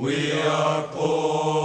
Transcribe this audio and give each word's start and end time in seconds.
le 0.00 1.57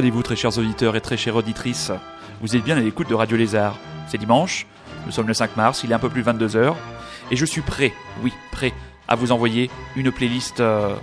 allez-vous, 0.00 0.22
très 0.22 0.34
chers 0.34 0.56
auditeurs 0.56 0.96
et 0.96 1.02
très 1.02 1.18
chères 1.18 1.36
auditrices 1.36 1.92
Vous 2.40 2.56
êtes 2.56 2.64
bien 2.64 2.78
à 2.78 2.80
l'écoute 2.80 3.10
de 3.10 3.14
Radio 3.14 3.36
Lézard. 3.36 3.76
C'est 4.08 4.16
dimanche, 4.16 4.66
nous 5.04 5.12
sommes 5.12 5.28
le 5.28 5.34
5 5.34 5.58
mars, 5.58 5.82
il 5.84 5.92
est 5.92 5.94
un 5.94 5.98
peu 5.98 6.08
plus 6.08 6.22
22h, 6.22 6.74
et 7.30 7.36
je 7.36 7.44
suis 7.44 7.60
prêt, 7.60 7.92
oui, 8.22 8.32
prêt, 8.50 8.72
à 9.08 9.14
vous 9.14 9.30
envoyer 9.30 9.70
une 9.96 10.10
playlist 10.10 10.60
euh, 10.60 10.94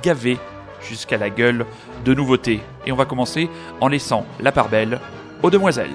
gavée 0.00 0.38
jusqu'à 0.80 1.16
la 1.16 1.28
gueule 1.28 1.66
de 2.04 2.14
nouveautés. 2.14 2.60
Et 2.86 2.92
on 2.92 2.96
va 2.96 3.04
commencer 3.04 3.50
en 3.80 3.88
laissant 3.88 4.24
la 4.38 4.52
part 4.52 4.68
belle 4.68 5.00
aux 5.42 5.50
demoiselles. 5.50 5.90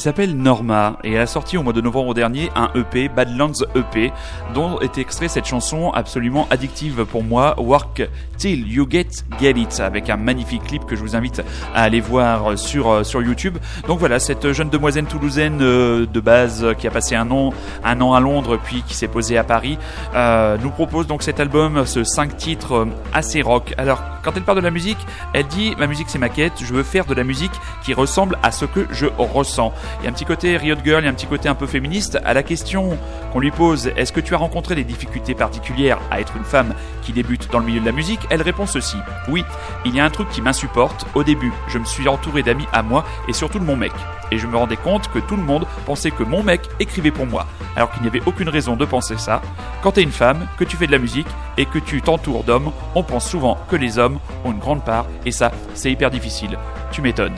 S'appelle 0.00 0.36
Norma 0.36 0.98
et 1.04 1.12
elle 1.12 1.20
a 1.20 1.26
sorti 1.26 1.58
au 1.58 1.62
mois 1.62 1.72
de 1.72 1.80
novembre 1.80 2.14
dernier 2.14 2.50
un 2.56 2.70
EP, 2.74 3.08
Badlands 3.08 3.64
EP, 3.74 4.12
dont 4.54 4.78
est 4.80 4.98
extrait 4.98 5.28
cette 5.28 5.44
chanson 5.44 5.90
absolument 5.90 6.46
addictive 6.50 7.04
pour 7.04 7.22
moi, 7.22 7.54
Work 7.58 8.08
Till 8.38 8.66
You 8.66 8.86
Get 8.88 9.08
Get 9.38 9.50
It, 9.50 9.80
avec 9.80 10.08
un 10.08 10.16
magnifique 10.16 10.64
clip 10.64 10.86
que 10.86 10.96
je 10.96 11.02
vous 11.02 11.16
invite 11.16 11.42
à 11.74 11.82
aller 11.82 12.00
voir 12.00 12.58
sur, 12.58 12.90
euh, 12.90 13.04
sur 13.04 13.20
YouTube. 13.20 13.58
Donc 13.86 13.98
voilà, 13.98 14.18
cette 14.18 14.52
jeune 14.52 14.70
demoiselle 14.70 15.04
toulousaine 15.04 15.58
euh, 15.60 16.06
de 16.06 16.20
base 16.20 16.66
qui 16.78 16.86
a 16.86 16.90
passé 16.90 17.14
un 17.14 17.30
an, 17.30 17.52
un 17.84 18.00
an 18.00 18.14
à 18.14 18.20
Londres 18.20 18.58
puis 18.62 18.82
qui 18.86 18.94
s'est 18.94 19.08
posée 19.08 19.36
à 19.36 19.44
Paris, 19.44 19.78
euh, 20.14 20.56
nous 20.62 20.70
propose 20.70 21.06
donc 21.06 21.22
cet 21.22 21.40
album, 21.40 21.84
ce 21.84 22.04
5 22.04 22.36
titres 22.38 22.88
assez 23.12 23.42
rock. 23.42 23.74
Alors, 23.76 24.02
quand 24.22 24.32
elle 24.36 24.42
parle 24.42 24.58
de 24.58 24.64
la 24.64 24.70
musique, 24.70 24.98
elle 25.34 25.46
dit 25.46 25.74
ma 25.78 25.86
musique 25.86 26.08
c'est 26.08 26.18
ma 26.18 26.28
quête, 26.30 26.54
je 26.64 26.72
veux 26.72 26.82
faire 26.82 27.04
de 27.04 27.14
la 27.14 27.24
musique 27.24 27.52
qui 27.84 27.92
ressemble 27.92 28.38
à 28.42 28.50
ce 28.50 28.64
que 28.64 28.86
je 28.90 29.06
ressens. 29.18 29.72
Il 29.98 30.04
y 30.04 30.06
a 30.06 30.10
un 30.10 30.12
petit 30.12 30.24
côté 30.24 30.56
Riot 30.56 30.76
Girl, 30.84 31.02
il 31.02 31.06
y 31.06 31.08
a 31.08 31.10
un 31.10 31.14
petit 31.14 31.26
côté 31.26 31.48
un 31.48 31.54
peu 31.54 31.66
féministe. 31.66 32.18
À 32.24 32.34
la 32.34 32.42
question 32.42 32.96
qu'on 33.32 33.40
lui 33.40 33.50
pose, 33.50 33.90
est-ce 33.96 34.12
que 34.12 34.20
tu 34.20 34.34
as 34.34 34.38
rencontré 34.38 34.74
des 34.74 34.84
difficultés 34.84 35.34
particulières 35.34 35.98
à 36.10 36.20
être 36.20 36.36
une 36.36 36.44
femme 36.44 36.74
qui 37.02 37.12
débute 37.12 37.50
dans 37.50 37.58
le 37.58 37.66
milieu 37.66 37.80
de 37.80 37.86
la 37.86 37.92
musique? 37.92 38.20
Elle 38.30 38.42
répond 38.42 38.66
ceci. 38.66 38.96
Oui, 39.28 39.44
il 39.84 39.94
y 39.94 40.00
a 40.00 40.04
un 40.04 40.10
truc 40.10 40.28
qui 40.30 40.42
m'insupporte. 40.42 41.06
Au 41.14 41.24
début, 41.24 41.52
je 41.68 41.78
me 41.78 41.84
suis 41.84 42.08
entouré 42.08 42.42
d'amis 42.42 42.66
à 42.72 42.82
moi 42.82 43.04
et 43.28 43.32
surtout 43.32 43.58
de 43.58 43.64
mon 43.64 43.76
mec. 43.76 43.92
Et 44.32 44.38
je 44.38 44.46
me 44.46 44.56
rendais 44.56 44.76
compte 44.76 45.08
que 45.08 45.18
tout 45.18 45.36
le 45.36 45.42
monde 45.42 45.66
pensait 45.86 46.10
que 46.10 46.22
mon 46.22 46.42
mec 46.42 46.62
écrivait 46.78 47.10
pour 47.10 47.26
moi, 47.26 47.46
alors 47.76 47.90
qu'il 47.90 48.02
n'y 48.02 48.08
avait 48.08 48.22
aucune 48.26 48.48
raison 48.48 48.76
de 48.76 48.84
penser 48.84 49.16
ça. 49.18 49.42
Quand 49.82 49.92
t'es 49.92 50.02
une 50.02 50.12
femme, 50.12 50.46
que 50.56 50.64
tu 50.64 50.76
fais 50.76 50.86
de 50.86 50.92
la 50.92 50.98
musique 50.98 51.26
et 51.56 51.66
que 51.66 51.78
tu 51.78 52.00
t'entoures 52.00 52.44
d'hommes, 52.44 52.70
on 52.94 53.02
pense 53.02 53.28
souvent 53.28 53.58
que 53.68 53.76
les 53.76 53.98
hommes 53.98 54.18
ont 54.44 54.52
une 54.52 54.58
grande 54.58 54.84
part, 54.84 55.06
et 55.26 55.32
ça, 55.32 55.50
c'est 55.74 55.90
hyper 55.90 56.10
difficile. 56.10 56.58
Tu 56.92 57.02
m'étonnes. 57.02 57.34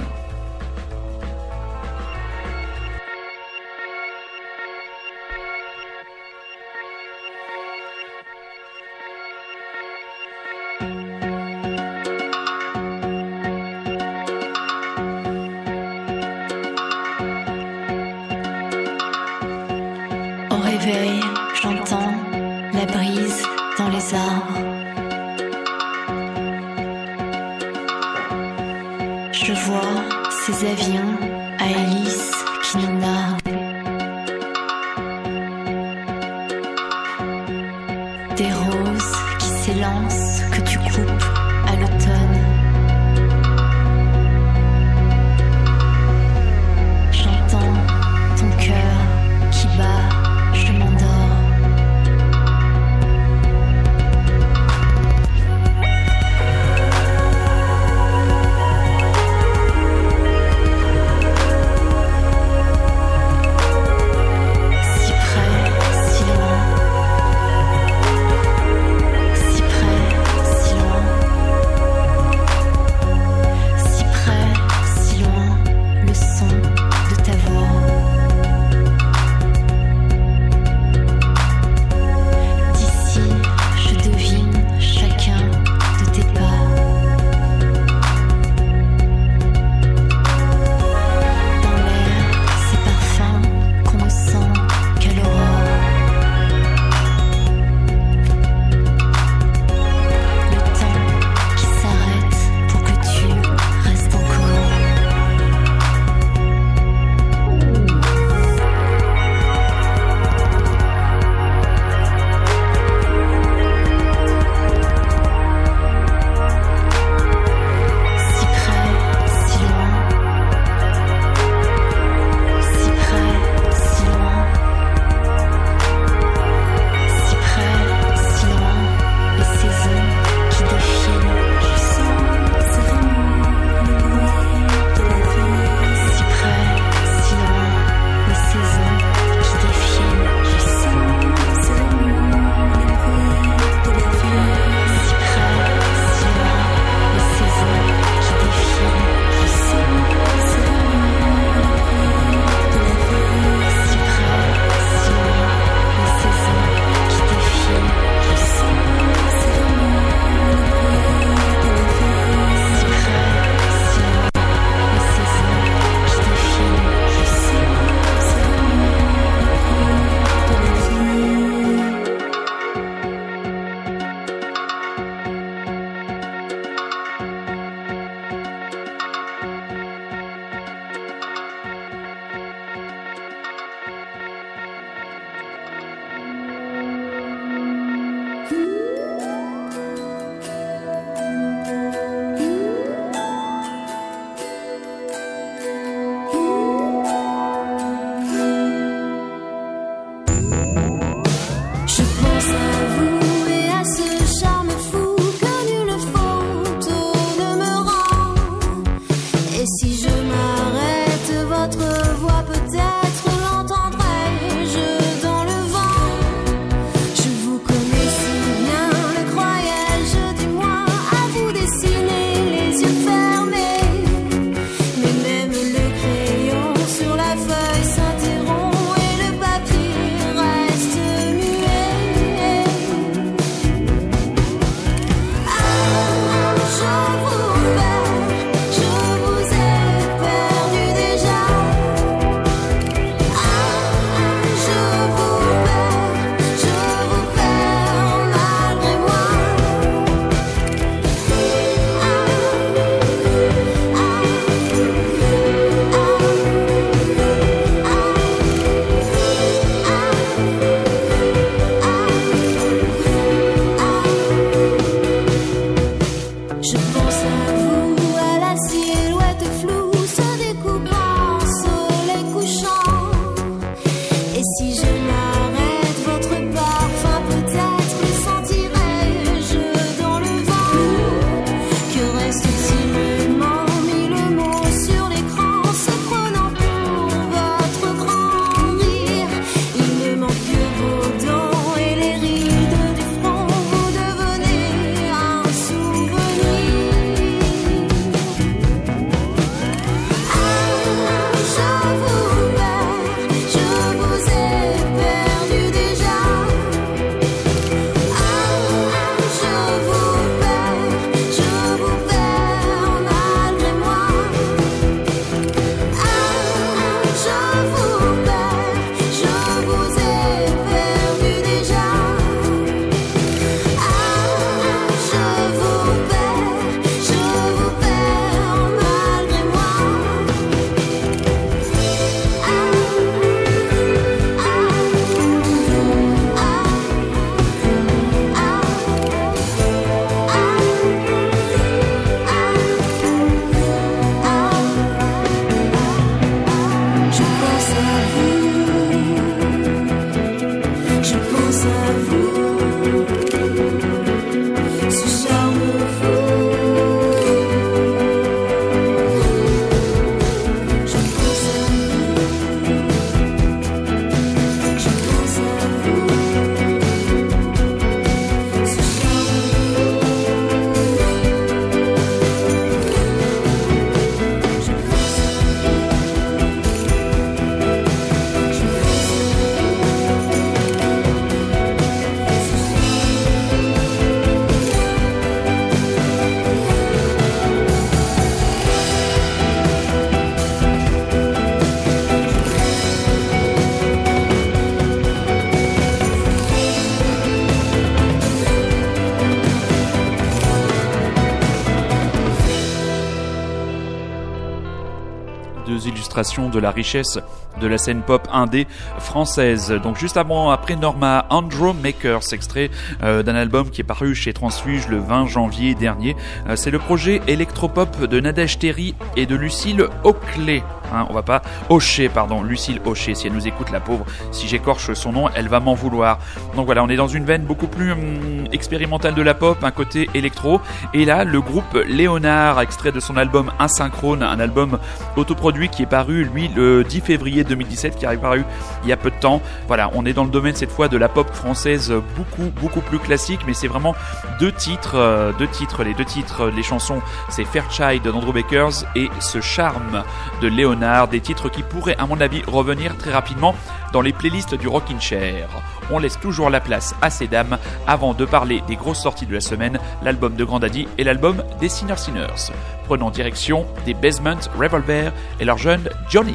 De 406.22 406.58
la 406.58 406.70
richesse 406.70 407.18
de 407.60 407.66
la 407.66 407.78
scène 407.78 408.02
pop 408.02 408.26
indé 408.32 408.66
française. 408.98 409.72
Donc 409.82 409.98
juste 409.98 410.16
avant, 410.16 410.50
après 410.50 410.76
Norma, 410.76 411.26
Andrew 411.30 411.74
Makers, 411.74 412.32
extrait 412.32 412.70
euh, 413.02 413.22
d'un 413.22 413.34
album 413.34 413.70
qui 413.70 413.80
est 413.80 413.84
paru 413.84 414.14
chez 414.14 414.32
Transfuge 414.32 414.88
le 414.88 414.98
20 414.98 415.26
janvier 415.26 415.74
dernier. 415.74 416.16
Euh, 416.48 416.56
c'est 416.56 416.70
le 416.70 416.78
projet 416.78 417.20
électropop 417.26 418.04
de 418.04 418.20
Nadège 418.20 418.58
Terry 418.58 418.94
et 419.16 419.26
de 419.26 419.34
Lucille 419.34 419.86
Oakley. 420.04 420.62
Hein, 420.92 421.06
on 421.08 421.14
va 421.14 421.22
pas 421.22 421.42
Hocher, 421.68 422.08
pardon, 422.08 422.42
Lucille 422.42 422.80
Hocher, 422.84 423.14
si 423.14 423.26
elle 423.26 423.32
nous 423.32 423.46
écoute, 423.46 423.70
la 423.70 423.80
pauvre, 423.80 424.04
si 424.30 424.48
j'écorche 424.48 424.92
son 424.94 425.12
nom, 425.12 425.28
elle 425.34 425.48
va 425.48 425.60
m'en 425.60 425.74
vouloir. 425.74 426.18
Donc 426.56 426.66
voilà, 426.66 426.82
on 426.82 426.88
est 426.88 426.96
dans 426.96 427.08
une 427.08 427.24
veine 427.24 427.42
beaucoup 427.42 427.66
plus 427.66 427.92
hum, 427.92 428.44
expérimentale 428.52 429.14
de 429.14 429.22
la 429.22 429.34
pop, 429.34 429.62
un 429.62 429.70
côté 429.70 430.08
électro. 430.14 430.60
Et 430.94 431.04
là, 431.04 431.24
le 431.24 431.40
groupe 431.40 431.78
Léonard, 431.86 432.60
extrait 432.60 432.92
de 432.92 433.00
son 433.00 433.16
album 433.16 433.52
Asynchrone, 433.58 434.22
un 434.22 434.40
album 434.40 434.78
autoproduit 435.16 435.68
qui 435.68 435.82
est 435.82 435.86
paru, 435.86 436.24
lui, 436.24 436.48
le 436.54 436.84
10 436.84 437.00
février 437.00 437.44
2017, 437.44 437.96
qui 437.96 438.04
est 438.04 438.16
paru 438.16 438.44
il 438.82 438.88
y 438.88 438.92
a 438.92 438.96
peu 438.96 439.10
de 439.10 439.16
temps. 439.16 439.40
Voilà, 439.66 439.90
on 439.94 440.04
est 440.04 440.12
dans 440.12 440.24
le 440.24 440.30
domaine 440.30 440.54
cette 440.54 440.70
fois 440.70 440.88
de 440.88 440.96
la 440.96 441.08
pop 441.08 441.32
française 441.32 441.92
beaucoup, 442.16 442.50
beaucoup 442.60 442.80
plus 442.80 442.98
classique, 442.98 443.40
mais 443.46 443.54
c'est 443.54 443.68
vraiment 443.68 443.94
deux 444.38 444.52
titres, 444.52 444.96
euh, 444.96 445.32
deux 445.38 445.48
titres, 445.48 445.84
les 445.84 445.94
deux 445.94 446.04
titres, 446.04 446.48
les 446.48 446.62
chansons, 446.62 447.00
c'est 447.28 447.44
Fairchild 447.44 448.02
d'Andrew 448.02 448.32
Bakers 448.32 448.84
et 448.96 449.08
Ce 449.20 449.40
charme 449.40 450.04
de 450.40 450.48
Léonard, 450.48 450.81
des 450.82 451.20
titres 451.20 451.48
qui 451.48 451.62
pourraient, 451.62 451.96
à 451.98 452.06
mon 452.06 452.20
avis, 452.20 452.42
revenir 452.46 452.96
très 452.96 453.12
rapidement 453.12 453.54
dans 453.92 454.00
les 454.00 454.12
playlists 454.12 454.56
du 454.56 454.66
Rockin' 454.66 455.00
Chair. 455.00 455.48
On 455.90 455.98
laisse 455.98 456.18
toujours 456.18 456.50
la 456.50 456.60
place 456.60 456.94
à 457.00 457.08
ces 457.08 457.28
dames 457.28 457.56
avant 457.86 458.14
de 458.14 458.24
parler 458.24 458.62
des 458.66 458.74
grosses 458.74 459.02
sorties 459.02 459.26
de 459.26 459.34
la 459.34 459.40
semaine, 459.40 459.78
l'album 460.02 460.34
de 460.34 460.44
Grandaddy 460.44 460.88
et 460.98 461.04
l'album 461.04 461.44
des 461.60 461.68
Sinner 461.68 461.96
Sinners. 461.96 462.52
Prenons 462.86 463.10
direction 463.10 463.64
des 463.86 463.94
Basement 463.94 464.40
Revolver 464.58 465.12
et 465.38 465.44
leur 465.44 465.58
jeune 465.58 465.88
Johnny. 466.08 466.34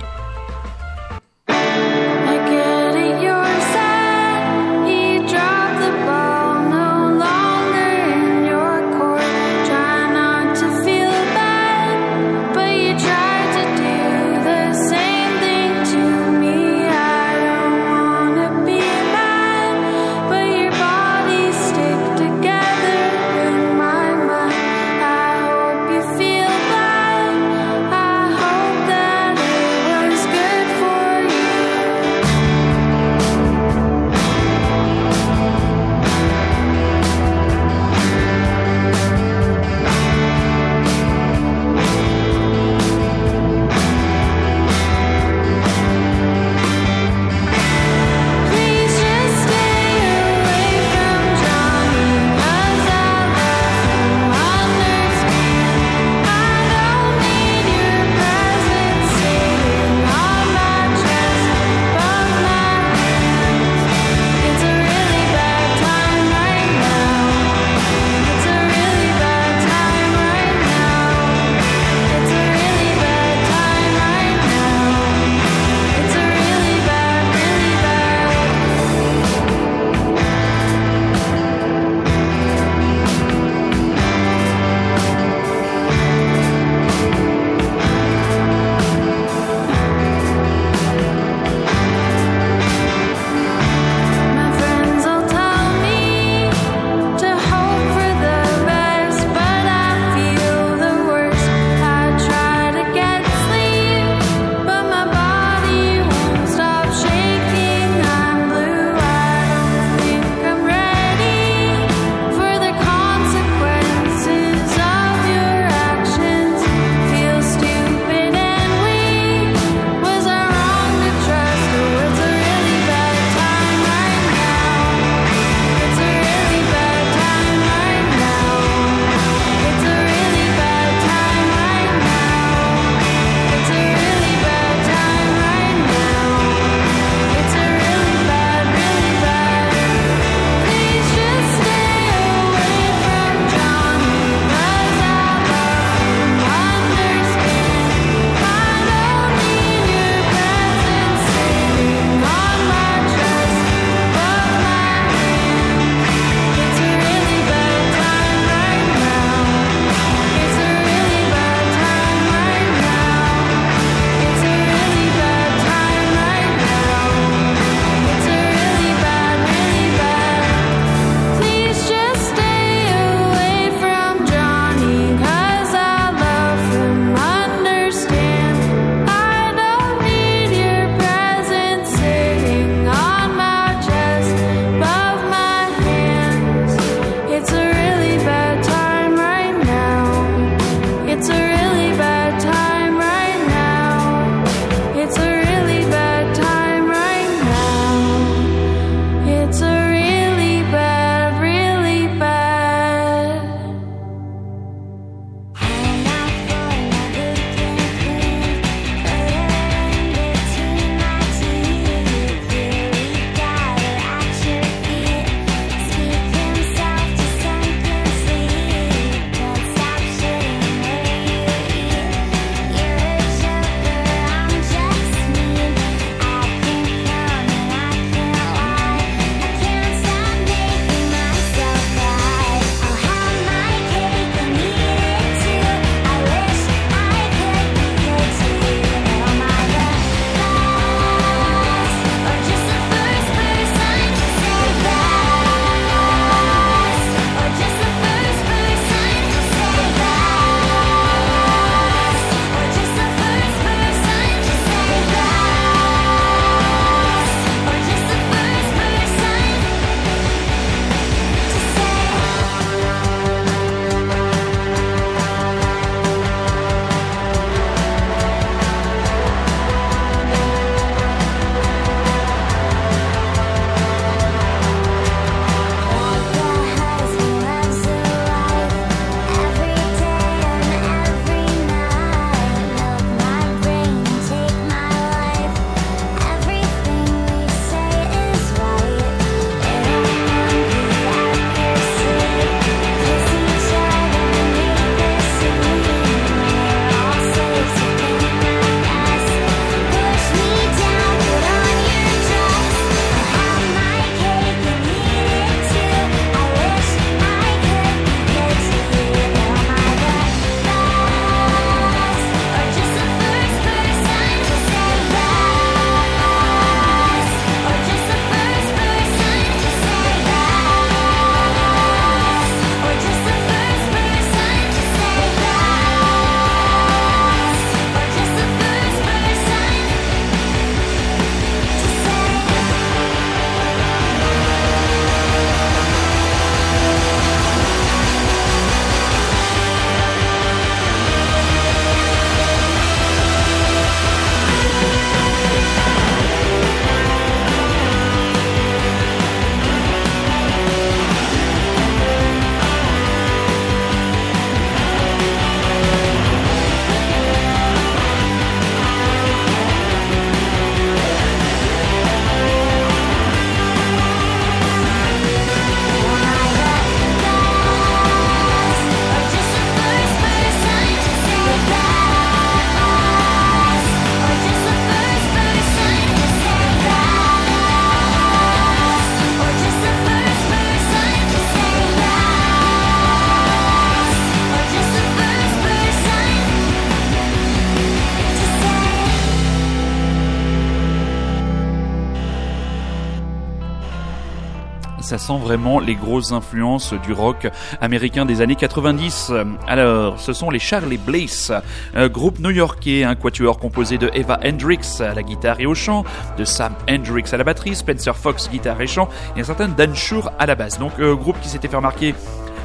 Ça 395.17 395.33
sent 395.33 395.39
vraiment 395.39 395.79
les 395.79 395.95
grosses 395.95 396.31
influences 396.31 396.93
du 397.05 397.13
rock 397.13 397.47
américain 397.81 398.25
des 398.25 398.41
années 398.41 398.55
90. 398.55 399.33
Alors, 399.67 400.19
ce 400.19 400.33
sont 400.33 400.49
les 400.49 400.59
Charlie 400.59 400.97
Blaze, 400.97 401.53
groupe 401.95 402.39
new-yorkais, 402.39 403.03
un 403.03 403.15
quatuor 403.15 403.57
composé 403.57 403.97
de 403.97 404.11
Eva 404.13 404.39
Hendricks 404.45 405.01
à 405.01 405.13
la 405.13 405.23
guitare 405.23 405.59
et 405.59 405.65
au 405.65 405.73
chant, 405.73 406.03
de 406.37 406.45
Sam 406.45 406.73
Hendricks 406.89 407.33
à 407.33 407.37
la 407.37 407.43
batterie, 407.43 407.75
Spencer 407.75 408.15
Fox 408.15 408.49
guitare 408.49 408.79
et 408.81 408.87
chant, 408.87 409.09
et 409.35 409.41
un 409.41 409.43
certain 409.43 409.67
Dan 409.67 409.95
Shure 409.95 410.31
à 410.37 410.45
la 410.45 410.55
basse. 410.55 410.77
Donc, 410.79 410.93
euh, 410.99 411.15
groupe 411.15 411.39
qui 411.41 411.49
s'était 411.49 411.67
fait 411.67 411.77
remarquer 411.77 412.13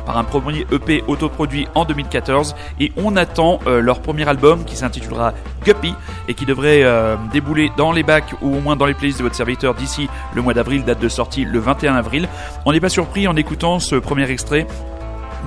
par 0.05 0.19
un 0.19 0.25
premier 0.25 0.67
EP 0.73 1.03
autoproduit 1.07 1.67
en 1.75 1.85
2014 1.85 2.55
et 2.81 2.93
on 2.97 3.17
attend 3.17 3.61
euh, 3.67 3.81
leur 3.81 4.01
premier 4.01 4.29
album 4.29 4.65
qui 4.65 4.77
s'intitulera 4.77 5.33
Guppy 5.65 5.95
et 6.29 6.35
qui 6.35 6.47
devrait 6.47 6.83
euh, 6.83 7.17
débouler 7.33 7.71
dans 7.77 7.93
les 7.93 8.03
bacs 8.03 8.35
ou 8.43 8.57
au 8.57 8.61
moins 8.61 8.77
dans 8.77 8.87
les 8.87 8.95
playlists 8.95 9.19
de 9.19 9.25
votre 9.25 9.37
serviteur 9.37 9.75
d'ici 9.75 10.09
le 10.35 10.43
mois 10.43 10.55
d'avril, 10.55 10.85
date 10.85 11.01
de 11.01 11.09
sortie 11.09 11.45
le 11.45 11.59
21 11.59 11.95
avril. 11.95 12.29
On 12.65 12.73
n'est 12.73 12.81
pas 12.81 12.89
surpris 12.89 13.29
en 13.29 13.37
écoutant 13.37 13.79
ce 13.79 13.97
premier 13.97 14.31
extrait 14.31 14.67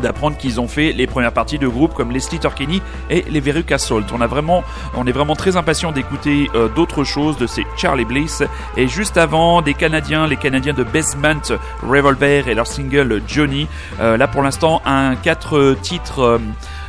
d'apprendre 0.01 0.38
qu'ils 0.38 0.60
ont 0.60 0.67
fait 0.67 0.91
les 0.91 1.08
premières 1.08 1.34
parties 1.34 1.60
de 1.60 1.67
groupes 1.67 1.93
comme 1.93 2.12
les 2.12 2.19
Slater 2.19 2.49
Kenny 2.55 2.81
et 3.10 3.23
les 3.29 3.39
Veruca 3.39 3.77
Salt. 3.77 4.05
On 4.13 4.21
a 4.21 4.27
vraiment, 4.27 4.63
on 4.95 5.05
est 5.08 5.12
vraiment 5.12 5.36
très 5.36 5.58
impatient 5.58 5.91
d'écouter 5.91 6.49
euh, 6.55 6.67
d'autres 6.69 7.03
choses 7.03 7.38
de 7.38 7.47
ces 7.47 7.65
Charlie 7.77 8.05
Bliss. 8.05 8.43
Et 8.77 8.88
juste 8.88 9.17
avant, 9.17 9.62
des 9.62 9.73
Canadiens, 9.73 10.27
les 10.27 10.38
Canadiens 10.38 10.73
de 10.73 10.84
Basement 10.84 11.41
Revolver 11.84 12.47
et 12.47 12.53
leur 12.53 12.67
single 12.67 13.21
Johnny. 13.27 13.67
Euh, 13.99 14.17
là 14.17 14.27
pour 14.27 14.41
l'instant, 14.41 14.81
un 14.86 15.15
4 15.15 15.77
titres. 15.81 16.39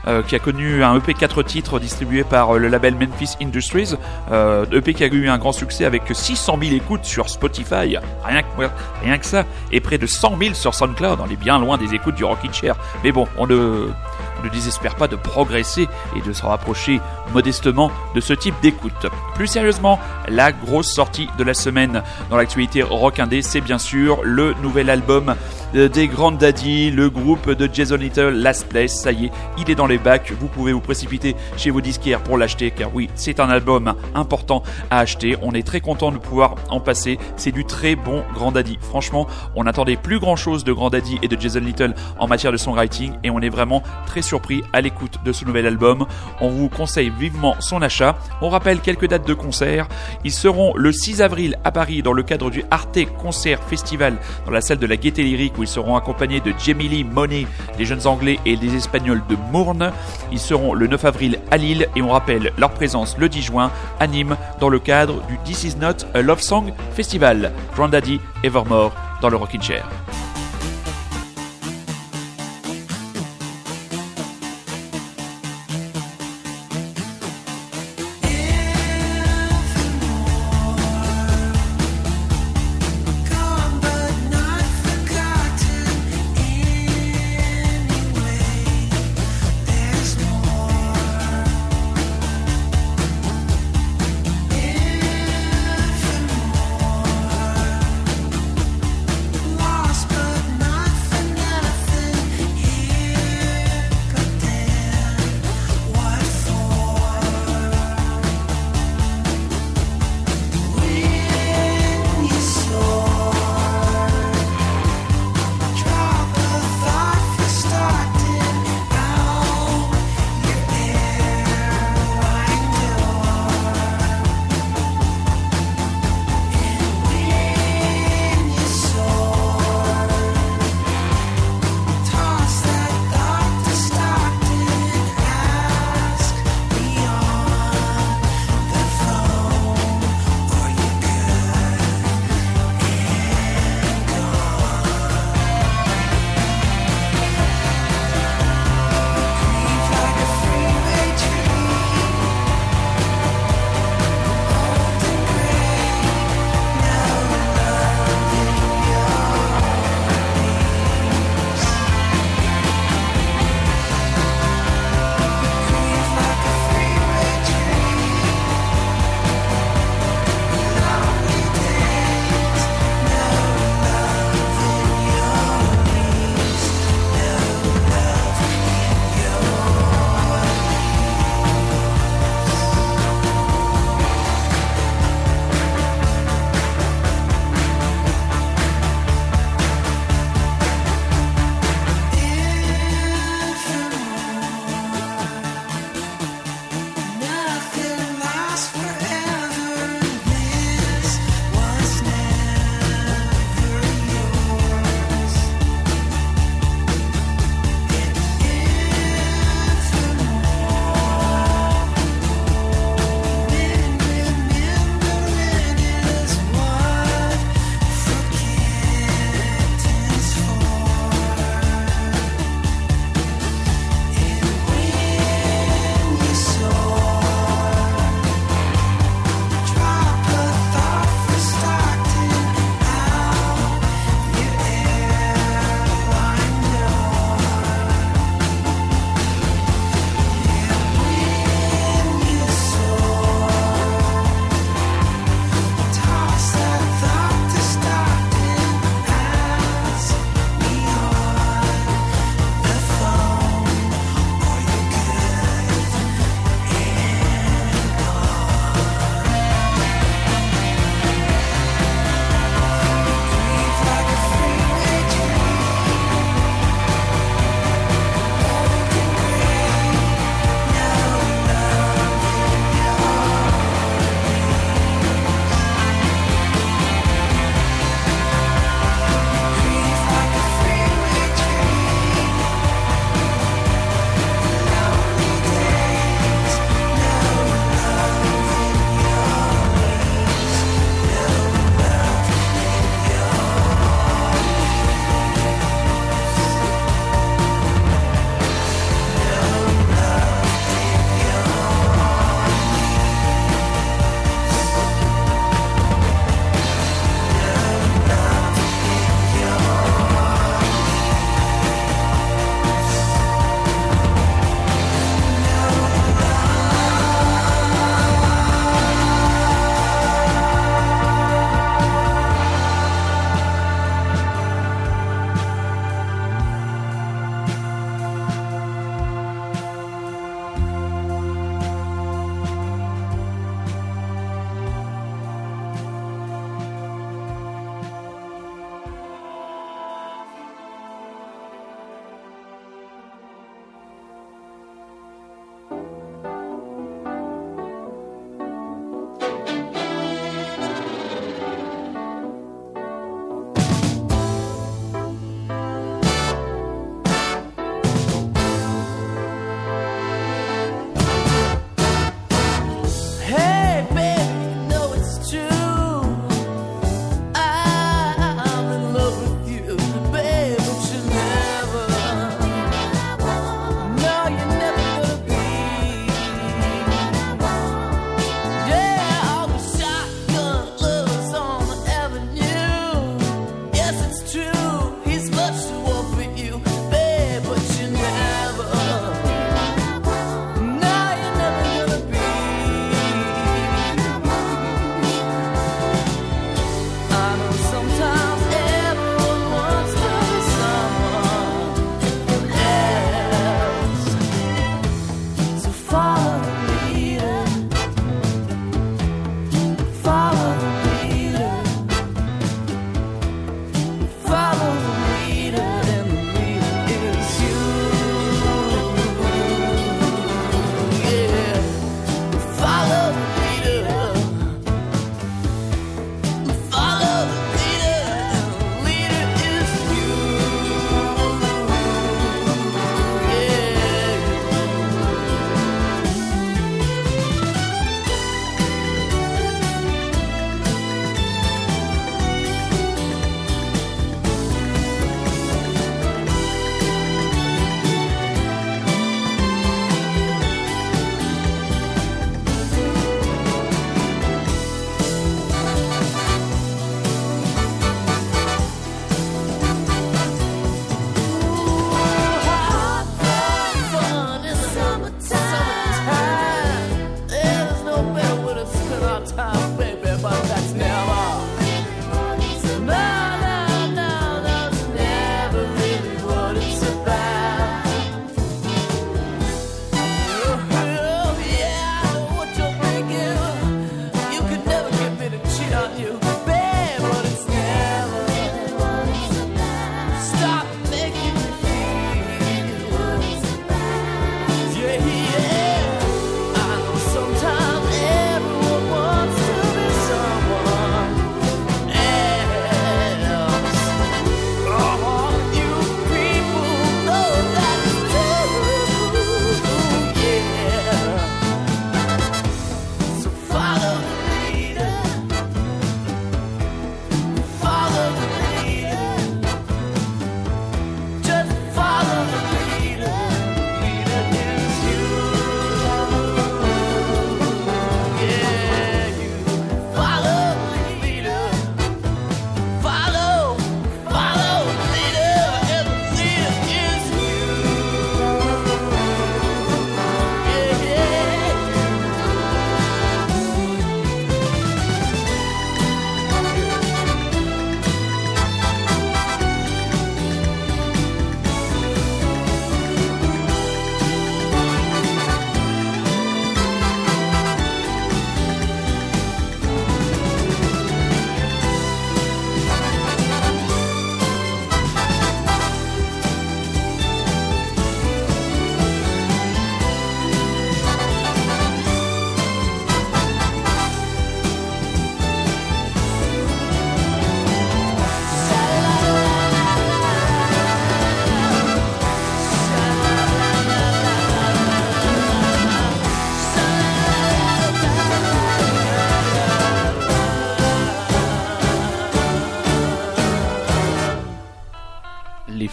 Euh, 0.08 0.22
qui 0.22 0.34
a 0.34 0.38
connu 0.38 0.84
un 0.84 0.96
EP 0.96 1.14
4 1.14 1.42
titres 1.42 1.80
distribué 1.80 2.24
par 2.24 2.54
euh, 2.54 2.58
le 2.58 2.68
label 2.68 2.94
Memphis 2.94 3.36
Industries, 3.42 3.94
euh, 4.30 4.64
EP 4.70 4.94
qui 4.94 5.04
a 5.04 5.06
eu 5.06 5.28
un 5.28 5.38
grand 5.38 5.52
succès 5.52 5.84
avec 5.84 6.02
600 6.12 6.58
000 6.62 6.74
écoutes 6.74 7.04
sur 7.04 7.28
Spotify, 7.28 7.96
rien 8.24 9.18
que, 9.18 9.26
ça, 9.26 9.44
et 9.72 9.80
près 9.80 9.98
de 9.98 10.06
100 10.06 10.38
000 10.38 10.54
sur 10.54 10.74
SoundCloud, 10.74 11.18
on 11.20 11.28
est 11.30 11.36
bien 11.36 11.58
loin 11.58 11.76
des 11.76 11.94
écoutes 11.94 12.14
du 12.14 12.24
Rockin' 12.24 12.52
Chair. 12.52 12.76
Mais 13.02 13.12
bon, 13.12 13.26
on 13.36 13.46
ne, 13.46 13.54
on 13.54 14.15
ne 14.44 14.48
désespère 14.48 14.94
pas 14.96 15.08
de 15.08 15.16
progresser 15.16 15.88
et 16.16 16.20
de 16.20 16.32
se 16.32 16.44
rapprocher 16.44 17.00
modestement 17.32 17.90
de 18.14 18.20
ce 18.20 18.32
type 18.32 18.54
d'écoute. 18.62 19.06
Plus 19.34 19.46
sérieusement, 19.46 19.98
la 20.28 20.52
grosse 20.52 20.92
sortie 20.92 21.28
de 21.38 21.44
la 21.44 21.54
semaine 21.54 22.02
dans 22.30 22.36
l'actualité 22.36 22.82
rock 22.82 23.18
indé, 23.20 23.42
c'est 23.42 23.60
bien 23.60 23.78
sûr 23.78 24.20
le 24.22 24.54
nouvel 24.62 24.90
album 24.90 25.34
des 25.74 26.08
Grandes 26.08 26.38
Daddy, 26.38 26.90
le 26.90 27.10
groupe 27.10 27.50
de 27.50 27.68
Jason 27.72 27.96
Little, 27.96 28.30
Last 28.30 28.68
Place. 28.68 28.94
Ça 28.94 29.12
y 29.12 29.26
est, 29.26 29.30
il 29.58 29.70
est 29.70 29.74
dans 29.74 29.86
les 29.86 29.98
bacs. 29.98 30.32
Vous 30.38 30.46
pouvez 30.46 30.72
vous 30.72 30.80
précipiter 30.80 31.36
chez 31.56 31.70
vos 31.70 31.80
disquaires 31.80 32.22
pour 32.22 32.38
l'acheter, 32.38 32.70
car 32.70 32.94
oui, 32.94 33.10
c'est 33.14 33.40
un 33.40 33.50
album 33.50 33.94
important 34.14 34.62
à 34.90 35.00
acheter. 35.00 35.36
On 35.42 35.52
est 35.52 35.66
très 35.66 35.80
content 35.80 36.12
de 36.12 36.18
pouvoir 36.18 36.54
en 36.70 36.80
passer. 36.80 37.18
C'est 37.36 37.52
du 37.52 37.64
très 37.64 37.96
bon 37.96 38.24
Grand 38.32 38.52
Daddy. 38.52 38.78
Franchement, 38.80 39.26
on 39.54 39.64
n'attendait 39.64 39.96
plus 39.96 40.18
grand 40.18 40.36
chose 40.36 40.64
de 40.64 40.72
Grand 40.72 40.90
Daddy 40.90 41.18
et 41.22 41.28
de 41.28 41.38
Jason 41.38 41.60
Little 41.60 41.94
en 42.18 42.26
matière 42.26 42.52
de 42.52 42.56
songwriting, 42.56 43.14
et 43.22 43.30
on 43.30 43.40
est 43.40 43.48
vraiment 43.48 43.82
très 44.06 44.22
surpris 44.26 44.62
à 44.72 44.80
l'écoute 44.80 45.18
de 45.24 45.32
ce 45.32 45.44
nouvel 45.44 45.66
album. 45.66 46.06
On 46.40 46.50
vous 46.50 46.68
conseille 46.68 47.10
vivement 47.10 47.56
son 47.60 47.80
achat. 47.80 48.16
On 48.42 48.48
rappelle 48.48 48.80
quelques 48.80 49.08
dates 49.08 49.26
de 49.26 49.34
concert. 49.34 49.88
Ils 50.24 50.32
seront 50.32 50.74
le 50.76 50.92
6 50.92 51.22
avril 51.22 51.56
à 51.64 51.72
Paris 51.72 52.02
dans 52.02 52.12
le 52.12 52.22
cadre 52.22 52.50
du 52.50 52.64
Arte 52.70 52.98
Concert 53.18 53.62
Festival 53.62 54.16
dans 54.44 54.52
la 54.52 54.60
salle 54.60 54.78
de 54.78 54.86
la 54.86 54.96
Gaieté 54.96 55.22
Lyrique 55.22 55.56
où 55.58 55.62
ils 55.62 55.68
seront 55.68 55.96
accompagnés 55.96 56.40
de 56.40 56.52
Jamie 56.58 56.88
Lee 56.88 57.04
Monet, 57.04 57.46
des 57.78 57.84
jeunes 57.84 58.06
anglais 58.06 58.38
et 58.44 58.56
des 58.56 58.74
espagnols 58.74 59.22
de 59.28 59.36
Mourne. 59.52 59.92
Ils 60.32 60.40
seront 60.40 60.74
le 60.74 60.86
9 60.86 61.04
avril 61.04 61.38
à 61.50 61.56
Lille 61.56 61.88
et 61.94 62.02
on 62.02 62.10
rappelle 62.10 62.52
leur 62.58 62.70
présence 62.70 63.16
le 63.18 63.28
10 63.28 63.42
juin 63.42 63.70
à 64.00 64.06
Nîmes 64.06 64.36
dans 64.60 64.68
le 64.68 64.78
cadre 64.78 65.22
du 65.26 65.38
This 65.44 65.64
Is 65.64 65.76
Not 65.76 66.06
a 66.14 66.22
Love 66.22 66.40
Song 66.40 66.72
Festival. 66.94 67.52
Grandaddy 67.74 68.20
Evermore 68.42 68.92
dans 69.20 69.28
le 69.28 69.36
Rockin' 69.36 69.62
Chair. 69.62 69.88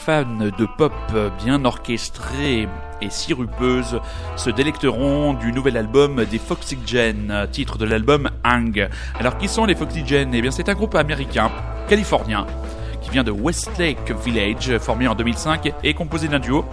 Fans 0.05 0.51
de 0.57 0.65
pop 0.65 0.93
bien 1.43 1.63
orchestrée 1.63 2.67
et 3.01 3.09
sirupeuse 3.09 4.01
se 4.35 4.49
délecteront 4.49 5.33
du 5.33 5.53
nouvel 5.53 5.77
album 5.77 6.25
des 6.25 6.39
Foxygen, 6.39 7.47
titre 7.51 7.77
de 7.77 7.85
l'album 7.85 8.29
Hang. 8.43 8.89
Alors 9.17 9.37
qui 9.37 9.47
sont 9.47 9.65
les 9.65 9.75
Foxygen? 9.75 10.31
Eh 10.33 10.41
bien 10.41 10.51
c'est 10.51 10.67
un 10.67 10.73
groupe 10.73 10.95
américain, 10.95 11.49
californien, 11.87 12.45
qui 13.01 13.11
vient 13.11 13.23
de 13.23 13.31
Westlake 13.31 14.11
Village, 14.25 14.77
formé 14.79 15.07
en 15.07 15.15
2005 15.15 15.71
et 15.83 15.93
composé 15.93 16.27
d'un 16.27 16.39
duo 16.39 16.65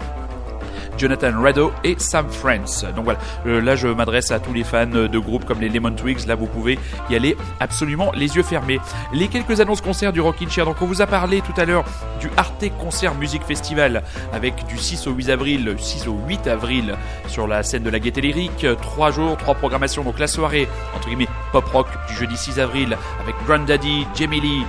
Jonathan 1.00 1.32
Rado 1.40 1.72
et 1.82 1.96
Sam 1.98 2.28
France. 2.28 2.84
Donc 2.94 3.04
voilà, 3.04 3.18
euh, 3.46 3.62
là 3.62 3.74
je 3.74 3.88
m'adresse 3.88 4.30
à 4.32 4.38
tous 4.38 4.52
les 4.52 4.64
fans 4.64 4.86
de 4.86 5.18
groupes 5.18 5.46
comme 5.46 5.58
les 5.58 5.70
Lemon 5.70 5.92
Twigs, 5.92 6.26
là 6.26 6.34
vous 6.34 6.46
pouvez 6.46 6.78
y 7.08 7.16
aller 7.16 7.38
absolument 7.58 8.12
les 8.14 8.36
yeux 8.36 8.42
fermés. 8.42 8.78
Les 9.14 9.28
quelques 9.28 9.60
annonces 9.60 9.80
concerts 9.80 10.12
du 10.12 10.20
Rockin' 10.20 10.50
Chair, 10.50 10.66
donc 10.66 10.76
on 10.82 10.84
vous 10.84 11.00
a 11.00 11.06
parlé 11.06 11.40
tout 11.40 11.58
à 11.58 11.64
l'heure 11.64 11.84
du 12.20 12.28
Arte 12.36 12.66
Concert 12.78 13.14
Music 13.14 13.42
Festival 13.44 14.02
avec 14.34 14.66
du 14.66 14.76
6 14.76 15.06
au 15.06 15.12
8 15.12 15.30
avril, 15.30 15.74
6 15.78 16.06
au 16.06 16.18
8 16.28 16.46
avril 16.48 16.96
sur 17.28 17.46
la 17.46 17.62
scène 17.62 17.82
de 17.82 17.90
la 17.90 17.98
Gaieté 17.98 18.20
Lyrique, 18.20 18.66
trois 18.82 19.10
jours, 19.10 19.38
trois 19.38 19.54
programmations, 19.54 20.04
donc 20.04 20.18
la 20.18 20.26
soirée 20.26 20.68
entre 20.94 21.08
guillemets 21.08 21.28
pop 21.50 21.64
rock 21.72 21.86
du 22.08 22.14
jeudi 22.14 22.36
6 22.36 22.60
avril 22.60 22.98
avec 23.22 23.34
Grandaddy, 23.46 24.06
Jamie 24.14 24.40
Lee 24.40 24.64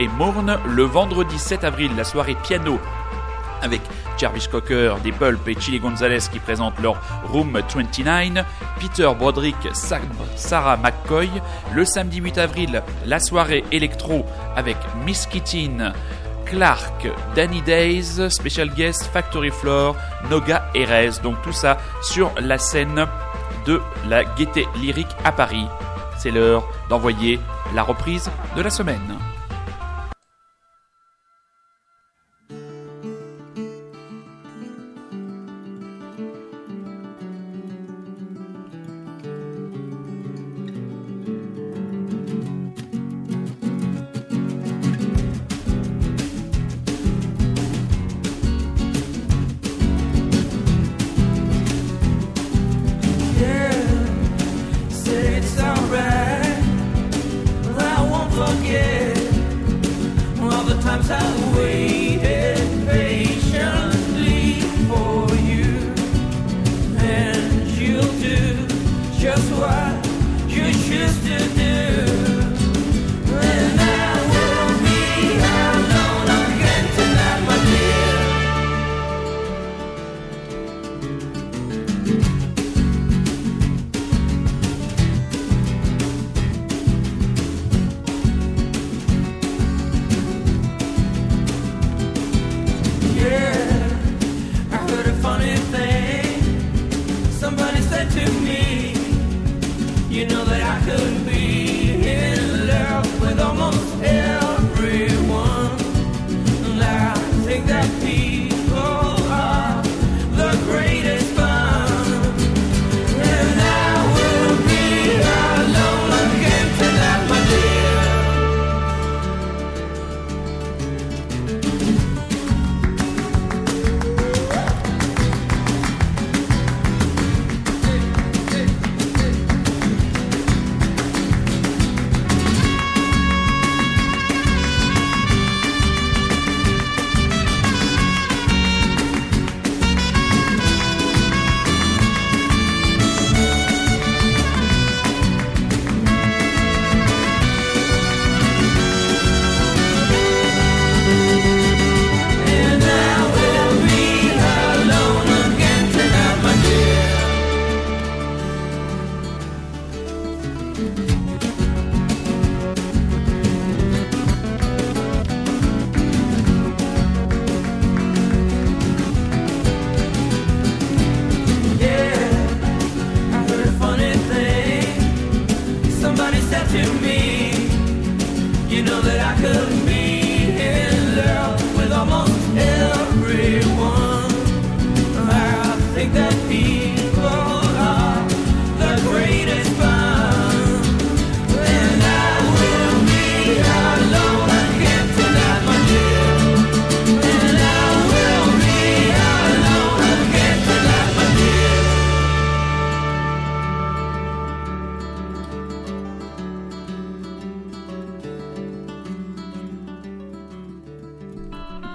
et 0.00 0.08
Morne, 0.08 0.58
le 0.66 0.82
vendredi 0.82 1.38
7 1.38 1.62
avril. 1.62 1.92
La 1.96 2.04
soirée 2.04 2.36
piano 2.42 2.80
avec 3.62 3.80
Jarvis 4.16 4.48
Cocker 4.50 4.94
des 5.02 5.12
Pulp 5.12 5.46
et 5.48 5.58
Chili 5.60 5.78
Gonzalez 5.80 6.18
qui 6.32 6.38
présentent 6.38 6.78
leur 6.80 6.96
Room 7.32 7.52
29, 7.74 8.44
Peter 8.80 9.10
Broderick, 9.18 9.56
Sa- 9.72 9.98
Sarah 10.36 10.76
McCoy. 10.76 11.28
Le 11.72 11.84
samedi 11.84 12.18
8 12.18 12.38
avril, 12.38 12.82
la 13.04 13.18
soirée 13.20 13.64
électro 13.72 14.24
avec 14.56 14.76
Miss 15.04 15.26
Kittin, 15.26 15.92
Clark, 16.46 17.08
Danny 17.34 17.60
Days, 17.62 18.30
Special 18.30 18.70
Guest, 18.70 19.10
Factory 19.12 19.50
Floor, 19.50 19.96
Noga 20.30 20.68
Erez. 20.74 21.20
Donc 21.22 21.40
tout 21.42 21.52
ça 21.52 21.76
sur 22.02 22.30
la 22.40 22.58
scène 22.58 23.06
de 23.66 23.80
la 24.08 24.22
Gaieté 24.24 24.66
Lyrique 24.76 25.14
à 25.24 25.32
Paris. 25.32 25.66
C'est 26.18 26.30
l'heure 26.30 26.64
d'envoyer 26.88 27.38
la 27.74 27.82
reprise 27.82 28.30
de 28.56 28.62
la 28.62 28.70
semaine. 28.70 29.18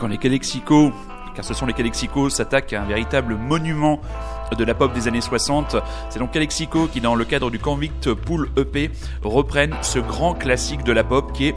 Quand 0.02 0.08
les 0.08 0.18
Calexico, 0.18 0.92
car 1.36 1.46
ce 1.46 1.54
sont 1.54 1.68
les 1.68 1.74
Calexico, 1.74 2.28
s'attaquent 2.28 2.74
à 2.74 2.82
un 2.82 2.86
véritable 2.86 3.36
monument 3.36 4.02
de 4.58 4.64
la 4.64 4.74
pop 4.74 4.92
des 4.94 5.08
années 5.08 5.22
60. 5.22 5.76
C'est 6.10 6.18
donc 6.18 6.32
Calexico 6.32 6.88
qui, 6.88 7.02
dans 7.02 7.14
le 7.14 7.24
cadre 7.24 7.52
du 7.52 7.60
Convict 7.60 8.12
Pool 8.16 8.50
EP, 8.58 8.90
reprennent 9.22 9.76
ce 9.84 10.00
grand 10.00 10.34
classique 10.34 10.84
de 10.84 10.92
la 10.92 11.04
pop 11.04 11.32
qui 11.34 11.50
est 11.50 11.56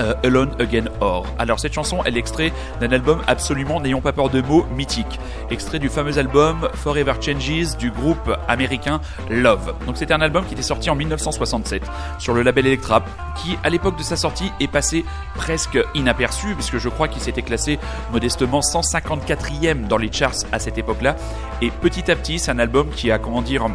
euh, 0.00 0.14
Alone 0.24 0.50
Again 0.58 0.86
Or. 1.00 1.26
Alors 1.38 1.60
cette 1.60 1.72
chanson, 1.72 2.00
elle 2.04 2.16
est 2.16 2.20
extrait 2.20 2.52
d'un 2.80 2.90
album 2.92 3.22
absolument, 3.26 3.80
n'ayons 3.80 4.00
pas 4.00 4.12
peur 4.12 4.30
de 4.30 4.40
mots, 4.40 4.66
mythique. 4.74 5.20
Extrait 5.50 5.78
du 5.78 5.88
fameux 5.88 6.18
album 6.18 6.68
Forever 6.74 7.14
Changes 7.20 7.76
du 7.76 7.90
groupe 7.90 8.36
américain 8.48 9.00
Love. 9.28 9.74
Donc 9.86 9.96
c'était 9.96 10.14
un 10.14 10.20
album 10.20 10.44
qui 10.46 10.54
était 10.54 10.62
sorti 10.62 10.90
en 10.90 10.94
1967 10.94 11.82
sur 12.18 12.34
le 12.34 12.42
label 12.42 12.66
Electra, 12.66 13.04
qui 13.36 13.56
à 13.62 13.70
l'époque 13.70 13.96
de 13.96 14.02
sa 14.02 14.16
sortie 14.16 14.50
est 14.60 14.68
passé 14.68 15.04
presque 15.34 15.78
inaperçu, 15.94 16.54
puisque 16.54 16.78
je 16.78 16.88
crois 16.88 17.08
qu'il 17.08 17.22
s'était 17.22 17.42
classé 17.42 17.78
modestement 18.12 18.60
154e 18.60 19.86
dans 19.86 19.98
les 19.98 20.10
charts 20.12 20.44
à 20.52 20.58
cette 20.58 20.78
époque-là. 20.78 21.16
Et 21.62 21.70
petit 21.70 22.10
à 22.10 22.16
petit, 22.16 22.38
c'est 22.38 22.50
un 22.50 22.58
album 22.58 22.88
qui 22.90 23.10
a, 23.10 23.18
comment 23.18 23.42
dire, 23.42 23.66